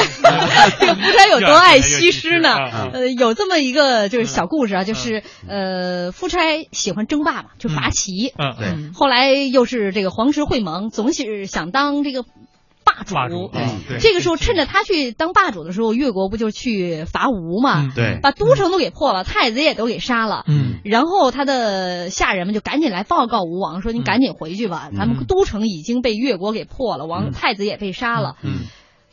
[0.80, 1.82] 这个夫差有多爱。
[1.82, 2.56] 西施呢？
[2.94, 6.40] 呃，有这么一个就是小故事啊，就是呃，夫差
[6.72, 8.34] 喜欢争霸嘛，就伐齐。
[8.38, 8.92] 嗯，对。
[8.94, 12.24] 后来又是这个黄石会盟，总是想当这个
[13.04, 13.48] 霸主。
[13.48, 13.70] 霸主。
[14.00, 17.92] 这个时候趁着他去当霸主的时候，越国不就去伐吴嘛？
[17.96, 18.20] 对。
[18.22, 20.46] 把都城都给破了，太子也都给杀了。
[20.48, 20.80] 嗯。
[20.84, 28.60] 然后他的下人们就赶紧来报告吴王，说：“你赶紧回去吧，咱们都城已经被越国给破了，王太子也被杀了。”嗯。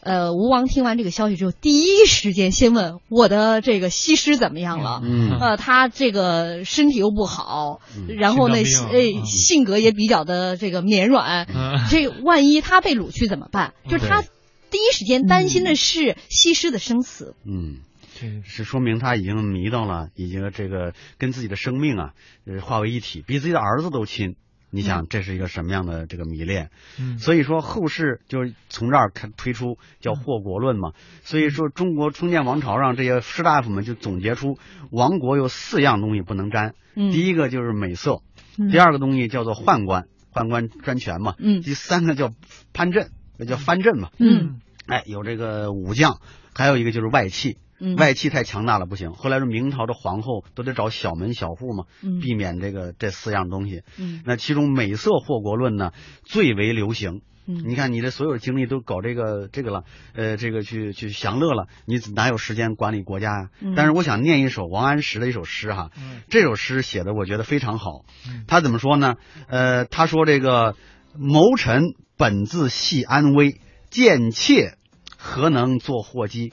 [0.09, 5.03] 呃，吴王听完这个消息之后，第一时间先问我的这个西施怎么样了？
[5.05, 7.83] 嗯，呃，他这个身体又不好，
[8.16, 11.47] 然后呢，哎，性格也比较的这个绵软，
[11.90, 13.75] 这万一他被掳去怎么办？
[13.87, 17.35] 就是他第一时间担心的是西施的生死。
[17.44, 17.81] 嗯，
[18.18, 22.11] 这是说明他已经迷到了，已经这个跟自己的生命啊，
[22.47, 24.37] 呃，化为一体，比自己的儿子都亲。
[24.70, 26.70] 你想这是一个什么样的这个迷恋？
[27.00, 30.92] 嗯，所以说后世就是从这儿开推出叫祸国论嘛。
[31.22, 34.59] 所以说中国封建王朝上这些士大夫们就总结出
[34.90, 36.74] 亡国有四样东西不能沾。
[36.94, 38.22] 嗯，第一个就是美色，
[38.70, 41.35] 第二个东西叫做宦官，宦官专权嘛。
[41.38, 42.35] 嗯，第三个叫
[42.74, 44.11] 藩镇，那叫藩镇嘛。
[44.18, 46.20] 嗯，哎，有这个武将，
[46.54, 47.57] 还有一个就是外戚。
[47.96, 51.85] 外戚太强大了不行，后来说明朝的皇后都得找小门小户嘛，
[52.20, 53.83] 避免这个这四样东西。
[54.24, 55.92] 那其中美色祸国论呢
[56.24, 57.22] 最为流行。
[57.50, 63.48] 你看你的所有精力都搞这个这个了，呃，这个去去享乐了，你哪有时间管理国家呀？
[63.74, 65.90] 但是我想念一首王安石的一首诗哈，
[66.29, 68.04] 这首诗写的我觉得非常好。
[68.46, 69.14] 他怎么说呢？
[69.46, 70.76] 呃，他说这个
[71.16, 73.58] 谋臣本自系安危，
[73.88, 74.76] 贱妾
[75.16, 76.52] 何能做祸姬？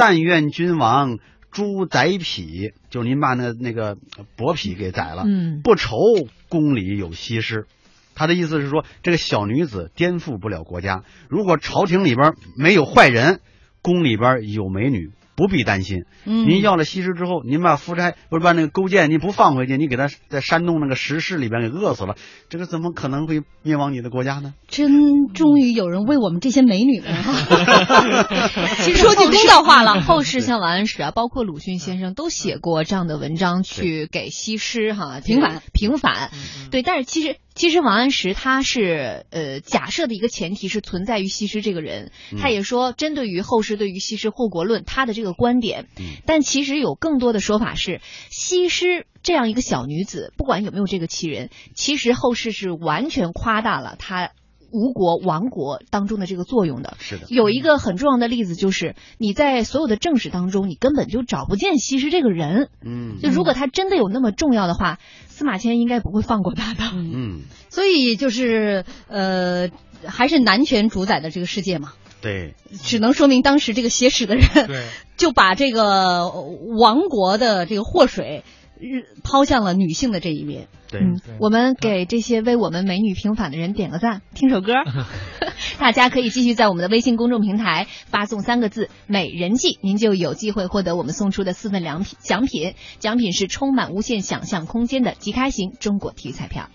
[0.00, 1.18] 但愿君王
[1.50, 3.98] 诛宰匹，就是您把那那个
[4.34, 5.24] 伯匹给宰了。
[5.26, 5.98] 嗯，不愁
[6.48, 7.66] 宫里有西施。
[8.14, 11.04] 他的意思是说，这个小女子颠覆不了国家。
[11.28, 13.40] 如果朝廷里边没有坏人，
[13.82, 15.10] 宫里边有美女。
[15.40, 16.04] 不必担心。
[16.24, 22.14] 您要了西施之后，您把夫差不是把那个勾践，你不放回去，你给他在山东那个石室里边给饿死了，
[22.50, 24.52] 这个怎么可能会灭亡你的国家呢？
[24.68, 24.90] 真
[25.32, 27.08] 终于有人为我们这些美女们
[28.84, 36.30] 其实说句公道话了，后世像王安石啊，包括鲁迅先生都写过这样的文章，去给西施哈平反平反。
[36.70, 37.36] 对，但是其实。
[37.54, 45.86] 其实王安石他是呃假设的一个前提是存在于西施这个人，他也说针对于后世对于西施祸国论他的这个观点，
[46.26, 54.30] 但其实有更多的说法是西施这样一个小女子，不管有没有这个奇人，其实后世是完全夸大了她。
[54.72, 62.68] 吴国亡国当中的这个作用的，是的，有一个很重要的例子就是你在所有的正史当中，你根本就找不见西施这个人。
[62.80, 65.00] 嗯，就如果他真的有那么重要的话，
[65.40, 66.84] 司马迁应该不会放过他的。
[66.92, 69.70] 嗯，所以就是呃，
[70.04, 71.94] 还是男权主宰的这个世界嘛。
[72.20, 74.84] 对，只能说明当时这个写史的人，对，
[75.16, 76.28] 就把这个
[76.76, 78.44] 亡国的这个祸水。
[79.22, 80.68] 抛向了女性的这一面。
[80.90, 81.02] 对，
[81.38, 84.72] 我们给这些为我们美女平反的人点个赞，听首歌。
[85.78, 92.74] 大家可以继续在我们的微信公众平台发送三个字“美人计”，您就有机会获得我们送出的四份良品奖品。
[92.98, 96.68] 奖品是充满无限想象空间的即开型中国体育彩票。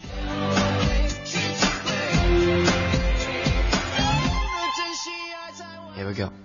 [5.95, 6.44] Here we go.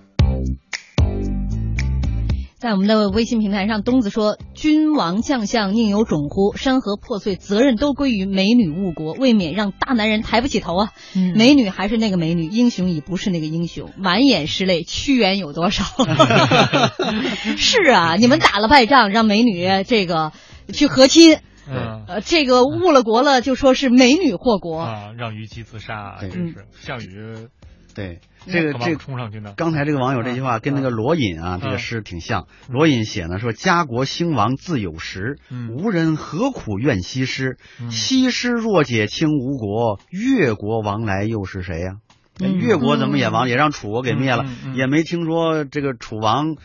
[2.61, 6.55] 在我们的微信平台上，东子说：“君王将相宁有种乎？
[6.55, 10.91] 山河破碎，责任都归于美女误国，未免让大男人抬不起头啊！
[11.35, 15.83] 美女还是那个美女，英雄已不是那个英雄，满眼是泪，屈原有多少？
[17.57, 20.31] 是啊，你们打了败仗，让美女这个
[20.71, 27.47] 去和亲，呃，这个误了国了，就说是美女祸国啊，让虞姬自杀，真是项羽。”
[27.93, 29.53] 对，这个这冲上去呢。
[29.55, 32.47] 刚才这个网友这句话跟那个罗隐啊，这个诗挺像。
[32.67, 35.37] 罗隐写呢说：“家国兴亡自有时，
[35.77, 37.57] 无人何苦怨西施？
[37.89, 41.95] 西施若解倾吴国，越国王来又是谁呀？”
[42.39, 46.55] 越国怎么也亡，也让楚国给灭了，也没听说这个楚王，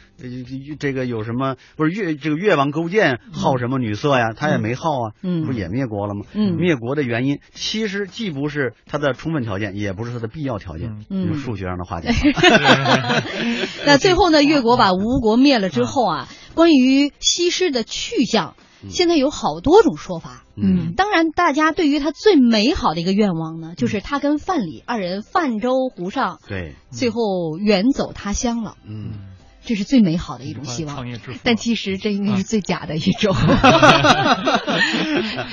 [0.79, 4.33] 这个有什么不是越这个越王勾践好什么女色呀？
[4.35, 5.13] 他也没好啊，
[5.45, 6.25] 不也灭国了吗？
[6.57, 12.15] 灭国的原因其实既不是他的充分条件，也不是他的必要条件，用数学上的话讲。
[13.85, 18.55] 那最后呢，越国把吴国灭了之后啊，关于西施的去向。
[18.89, 29.36] 现在有好多种说法，嗯，当然，大家对于他最美好的一个愿望呢，就是他跟范蠡二人泛舟湖上，对，最后远走他乡了，嗯。
[29.67, 31.05] 这是最美好的一种希望，
[31.43, 33.35] 但其实这应该是最假的一种。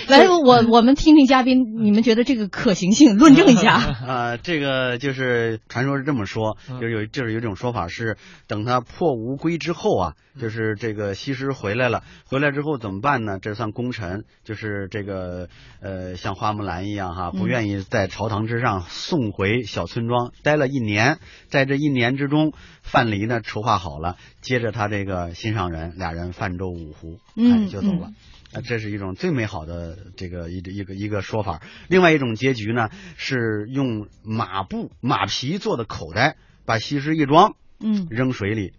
[0.08, 3.74] 来，我我们听听嘉宾，你们觉得这个可行性，论证一下。
[4.08, 13.40] 啊，这个就是传说是这么说，就是有就是有一种说法是，等他破吴归之后啊，就是这个西施回来了，回来之后怎么办呢？
[13.42, 15.50] 这算功臣，就是这个
[15.82, 22.54] 呃，像花木兰一样哈，不愿意在朝堂之上送回小村庄，待了一年，在这一年之中，
[22.84, 24.18] 范蠡呢筹划好了。
[24.42, 28.12] 接着他这个心上人，俩人泛舟五湖，嗯，就走了。
[28.56, 31.64] 那这是一种最美好的这个一一个一个说法。
[31.88, 38.74] 另外一种结局呢，是用马布、马皮做的口袋，把西施一装，嗯，扔水里，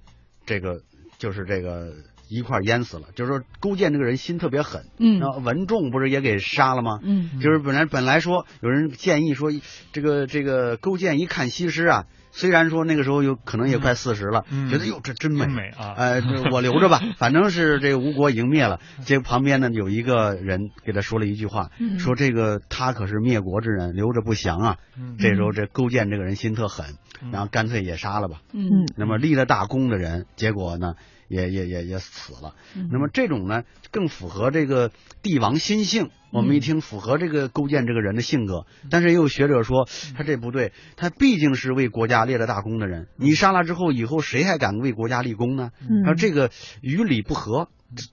[0.46, 0.82] 这个
[1.18, 1.92] 就是这个
[2.28, 3.08] 一块淹死了。
[3.16, 7.00] 就是说，勾践这个人心特别狠，嗯，文仲不是也给杀了吗？
[7.02, 9.50] 嗯，就是本来本来说有人建议说，
[9.92, 12.06] 这个这个勾践一看西施啊。
[12.36, 15.44] 虽然说那个时候有可能也快四十了，觉得哟这真美
[15.78, 15.94] 啊！
[15.96, 18.80] 呃，我留着吧， 反正是这个吴国已经灭了。
[19.04, 24.76] 这旁边呢有一个人给他说了一句话，说这个他可是灭国之人，留着不祥啊。
[25.18, 26.96] 这时候这勾践这个人心特狠，
[27.30, 28.40] 然后干脆也杀了吧。
[28.52, 30.94] 嗯，那么立了大功的人，结果呢？
[31.28, 32.54] 也也也也死了，
[32.90, 34.90] 那么这种呢更符合这个
[35.22, 36.10] 帝王心性。
[36.32, 45.70] 我们一听符合这个勾践这个人的性格，但是也有学者说他这不对，他毕竟是为国家立了大功的人，你杀了之后，以后谁还敢为国家立功呢？
[46.04, 46.50] 说这个
[46.82, 47.68] 与理不合，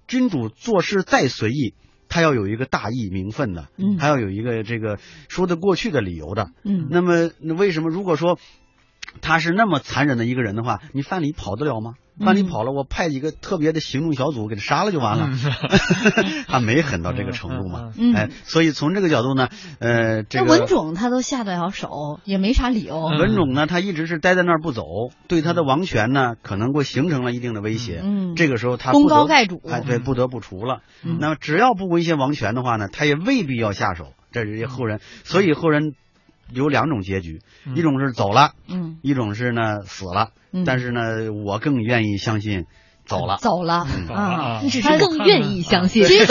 [0.07, 1.73] 君主做事再随意，
[2.09, 6.51] 他要有一个大义名分的，他要有一个这个说得过去的理由的。
[6.63, 8.37] 嗯，那么那为什么如果说
[9.21, 11.95] 他是那么残忍的一个人的话，你范蠡跑得了吗？
[12.21, 15.29] 范蠡跑了，我派几个特别的行动小组给他杀了就完了。
[16.47, 17.91] 他没狠到这个程度嘛？
[18.15, 19.49] 哎，所以从这个角度呢，
[19.79, 23.07] 呃，这个文种他都下得了手，也没啥理由。
[23.07, 24.83] 文种呢，他一直是待在那儿不走，
[25.27, 28.01] 对他的王权呢，可能会形成了一定的威胁。
[28.03, 30.81] 嗯，这个时候他功高盖主，哎，对，不得不除了。
[31.01, 34.13] 那么只要不威胁王权的话呢，他也未必要下手。
[34.33, 35.93] 这是后人，所以后人
[36.53, 37.41] 有两种结局，
[37.75, 40.29] 一种是走了，嗯，一种是呢死了。
[40.65, 42.65] 但是呢，我更愿意相信
[43.05, 44.59] 走了，走了啊！
[44.61, 46.03] 你只是更愿意相信。
[46.03, 46.25] 其实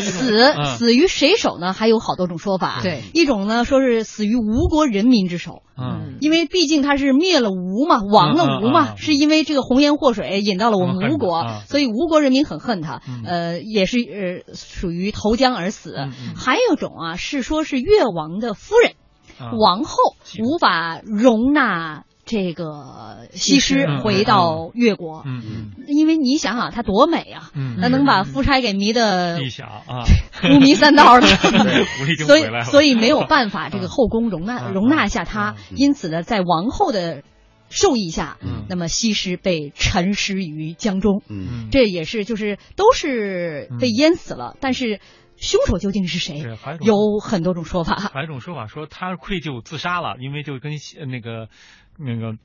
[0.00, 1.72] 死死于谁手呢？
[1.72, 2.80] 还有好多种说法。
[2.82, 5.62] 对，一种呢说是死于吴国人民之手。
[5.78, 13.00] 嗯，因为毕竟他是灭了吴嘛，亡了吴嘛，是因为这个红颜祸水引到了我们吴国，所以吴国人民很恨他。
[13.24, 15.94] 呃，也是呃属于投江而死。
[16.36, 18.94] 还有一种啊，是说是越王的夫人，
[19.58, 19.96] 王后
[20.38, 22.04] 无法容纳。
[22.26, 30.04] 这个西施回到越国，嗯嗯，因为你想想她多美啊，嗯，那能把夫差给迷的一啊，
[30.44, 31.26] 五迷三道的，
[32.24, 37.22] 所以所以没有办法这个后宫容纳 容纳下她，因此呢，在王后的
[37.68, 45.00] 授意下，嗯，那么西施被沉尸于江中，嗯，这也是就是都是被淹死了，但是
[45.40, 46.44] 凶手究竟是谁？
[46.80, 50.72] 有很多种说法，还有一种说法说他愧疚自杀了，因为就跟
[51.08, 51.48] 那个。
[52.02, 52.38] 那个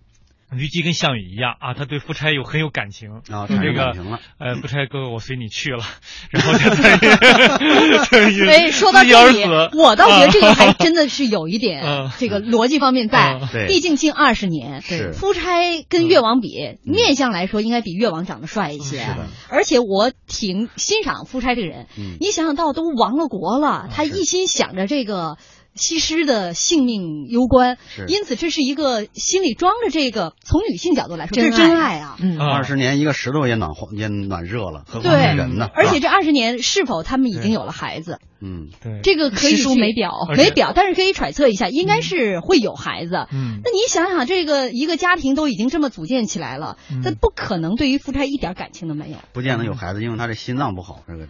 [0.52, 3.94] 虞姬跟项羽一样啊，他对夫差有很有感情啊，这个
[4.38, 5.84] 呃，夫差哥哥我随你去了，
[6.30, 9.44] 然后就等 于哎，说到这里，
[9.78, 11.84] 我倒觉得这个还真的是有一点
[12.20, 14.82] 这个逻辑方面在，毕竟近二十年，
[15.14, 19.08] 夫差跟越王比面相来说，应该比越王长得帅一些，
[19.50, 21.88] 而且我挺欣赏夫差这个人，
[22.20, 25.38] 你想想到都亡了国了，他一心想着这个。
[25.76, 32.00] 西施的性命攸关，因此这是一个心里装着这个，从女性角度来说，这是真爱。
[32.00, 32.16] 啊！
[32.20, 35.68] 嗯，二十年一个石头也暖和也暖热了，何况是人呢？
[35.74, 38.20] 而且这二十年是否他们已经有了孩子？
[38.22, 38.35] 嗯，
[38.82, 43.28] 对，这个可以书没表，没表，但是可以揣测一下，应该是会有孩子。
[43.32, 49.18] 嗯，那你想想，这个一个家庭都已经这么组建起来了，那不可能对于夫差一点感情都没有。
[49.34, 51.28] 不见得有孩子，因为他这心脏不好，这个。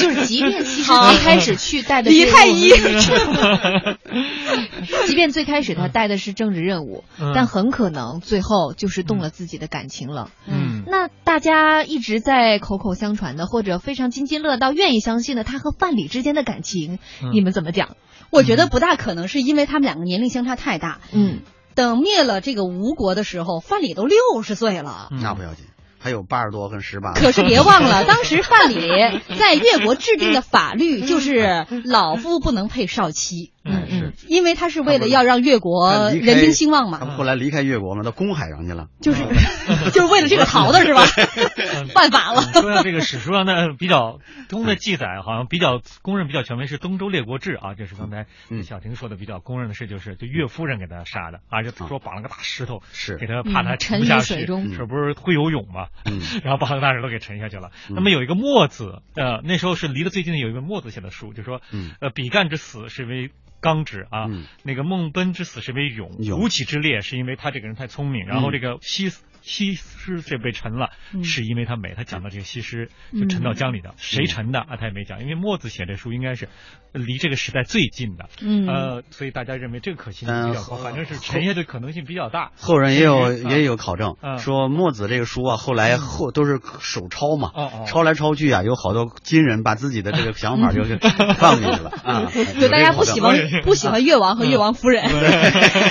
[0.00, 2.70] 就是即便其实最开始去带的李太医，
[5.06, 10.30] 即便最开始他带的是政治任务，但很可能最后就是动了自己的感情了。
[10.46, 16.98] 嗯，那大家一直在口口相传的，或者非常津津乐到、愿意相信的他和范蠡之间的感情，
[17.32, 17.96] 你们怎么讲？
[18.30, 21.00] 我觉得不大可能，是因为他们两个年龄相差太大。
[21.12, 21.40] 嗯，
[21.74, 25.08] 等灭了这个吴国的时候，范蠡都六十岁了。
[25.10, 25.66] 那不要紧。
[26.02, 33.52] 还有八十多跟十八，可是别忘了，当时范蠡 在越国制定的法律就是老夫不能配少妻。
[33.62, 36.98] 嗯嗯，因为他是为了要让越国人民兴旺嘛。
[36.98, 38.88] 他后来离开越国嘛，到公海上去了。
[39.00, 39.22] 就是
[39.92, 41.04] 就是为了这个逃的是吧？
[41.94, 42.40] 犯法了。
[42.42, 48.26] 说到这个史书上的比较中的记载，好像比较公认比较权威是《东周列国志》啊，这是刚才
[48.62, 55.88] 小婷说的比较公认的事，就是就岳夫人给他杀的，而且说绑了个大石头，是给他怕他沉下去，这不是会游泳嘛？
[56.06, 57.70] 嗯， 然后把个大石头给沉下去了。
[57.90, 61.60] 那么有一个墨子，呃，那时候是离得最近的有一本墨子写的书，就说，
[62.00, 63.30] 呃，比干之死是为。
[63.60, 64.28] 刚直啊，
[64.62, 69.10] 那个孟奔之死是为勇，吴起之烈是因为他这个人太聪明，然后这个西
[69.42, 70.90] 西施这被沉了，
[71.22, 71.94] 是因为他美。
[71.96, 74.76] 他讲到这个西施就沉到江里的，谁沉的啊？
[74.78, 76.48] 他也没讲，因为墨子写这书应该是
[76.92, 78.28] 离这个时代最近的，
[78.66, 82.52] 呃，所以大家认为这个可信性比较高，反正是沉下的可能性比较大。
[82.58, 87.50] 后人也有也有考证，说墨子这个书啊，后来后都是手抄嘛，
[87.86, 90.98] 抄来抄去啊，有好多金人把自己的这个想法 就是
[91.38, 92.30] 放进去了啊。
[92.60, 95.04] 就大家不喜欢 不喜欢越王和越王夫人，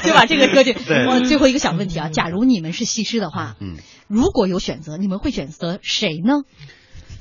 [0.04, 0.76] 就把这个搁进。
[1.08, 3.49] 我最后一个小问题啊，假如你们是西施的话。
[3.60, 3.78] 嗯，
[4.08, 6.44] 如果有选择，你们会选择谁呢？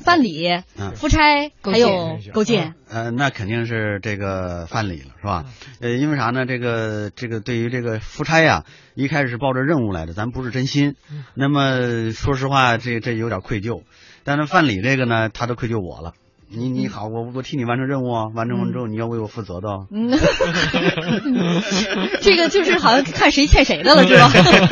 [0.01, 0.62] 范蠡、
[0.95, 2.74] 夫差还有勾践？
[2.89, 5.45] 呃，那肯定是这个范蠡了，是吧？
[5.81, 6.47] 呃，因为啥呢？
[6.47, 8.64] 这个这个对于这个夫差呀，
[8.95, 10.95] 一开始是抱着任务来的，咱不是真心。
[11.35, 13.83] 那么说实话，这这有点愧疚。
[14.22, 16.14] 但是范蠡这个呢，他都愧疚我了。
[16.51, 19.68] 你你好，我我替你完成任务啊，完成完之后你要为我负责的。
[19.90, 20.11] 嗯，
[22.20, 24.30] 这个就是好像看谁欠谁的了，是吧？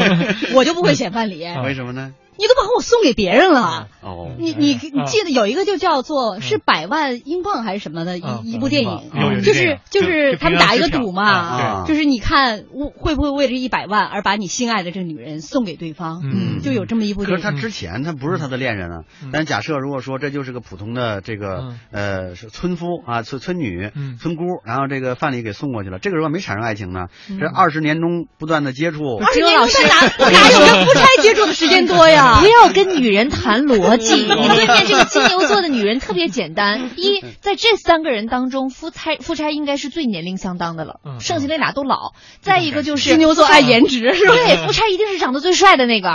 [0.55, 1.63] 我就不会选范蠡。
[1.65, 2.15] 为什么呢？
[2.39, 3.89] 你都把我送给别人了。
[4.03, 12.65] 哦，你你你记得有一个就叫做是百万英镑还是什么的一一部电影，就是就是他们打一个赌嘛，就是你看
[12.97, 16.21] 会不会为这一百万而把你心爱的这个女人送给对方？
[16.25, 17.25] 嗯，就有这么一部。
[17.25, 19.03] 可是他之前他不是他的恋人啊。
[19.33, 27.07] 但假设如果说这就是个普通的这个呃村夫啊村村女村姑，然后这个范蠡给送过去了，这个时候没产生爱情呢？
[27.41, 32.26] 这二十年中不断的接触，二十年在哪哪有跟夫差接触的时间多呀？
[32.33, 32.41] 呀！
[32.41, 34.15] 不要跟女人谈逻辑。
[34.27, 36.91] 你对面这个 金牛座的女人特别简单。
[36.97, 42.13] 一，在这三个人当中，夫差夫差应该是最年龄相当的了，剩下那俩都老。
[42.41, 44.35] 再一个就是金牛座爱颜值，是吧？
[44.35, 46.09] 对，夫差一定是长得最帅的那个。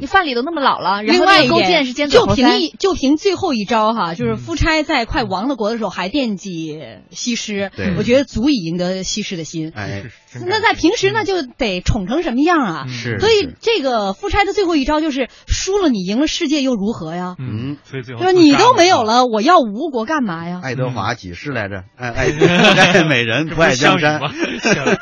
[0.00, 2.28] 你范蠡都那么老了，另外勾践是尖嘴猴腮。
[2.28, 6.78] 就凭一就凭最后一招哈，就是夫差在快亡了国的时候还惦记
[7.10, 9.72] 西施，我觉得足以赢得西施的心。
[9.74, 10.02] 哎，
[10.46, 12.86] 那在平时那就得宠成什么样啊？
[12.88, 13.18] 是。
[13.18, 17.36] 所以这个夫差的最后一招就是输了，你赢了世界又如何呀？
[17.38, 20.60] 嗯，所以最后说你都没有了，我要吴国干嘛呀？
[20.62, 21.84] 爱德华几世来着？
[21.96, 24.20] 爱爱 美人不爱江山。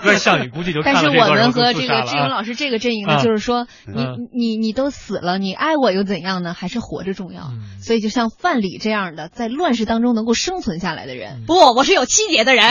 [0.05, 0.83] 那项羽估计就。
[0.83, 6.55] 但是我们和这个志勇老师这个阵营呢，就是说你你你都死了，你爱我又怎样呢？
[6.55, 7.51] 还是活着重要。
[7.81, 12.63] 所以就像范蠡这样的，在乱世当中能够生存下来的人，不，我是有气节的人。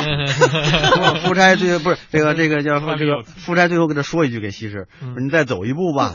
[1.26, 4.88] 夫差最后不是这个这个叫这个夫差最后给他说一句给西施，
[5.22, 6.14] 你再走一步吧。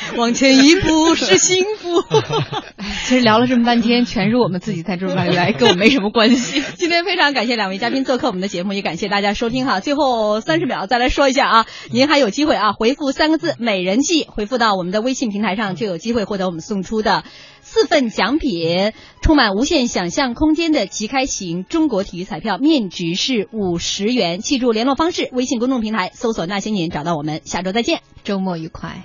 [0.16, 2.02] 往前一步是幸福。
[3.04, 6.62] 其实聊了这么半天，全是我们自己在这来来，跟我没什么关系。
[6.76, 9.80] 今天非常感谢两位嘉宾做客我们的节目，也感谢大家收听哈。
[9.80, 17.24] 最后三十秒再来说一下啊，您还有机会啊，回复三个字“美人计”，回复到我们的微信平台上，就有机会获得我们送出的
[17.62, 18.92] 四份奖品，
[19.22, 24.40] 充满无限想象空间的即开型中国体育彩票，面值是五十元。
[24.40, 27.40] 记住联络方式，微信公众平台搜索“那些年”找到我们。
[27.44, 29.02] 下周再见，周末愉快。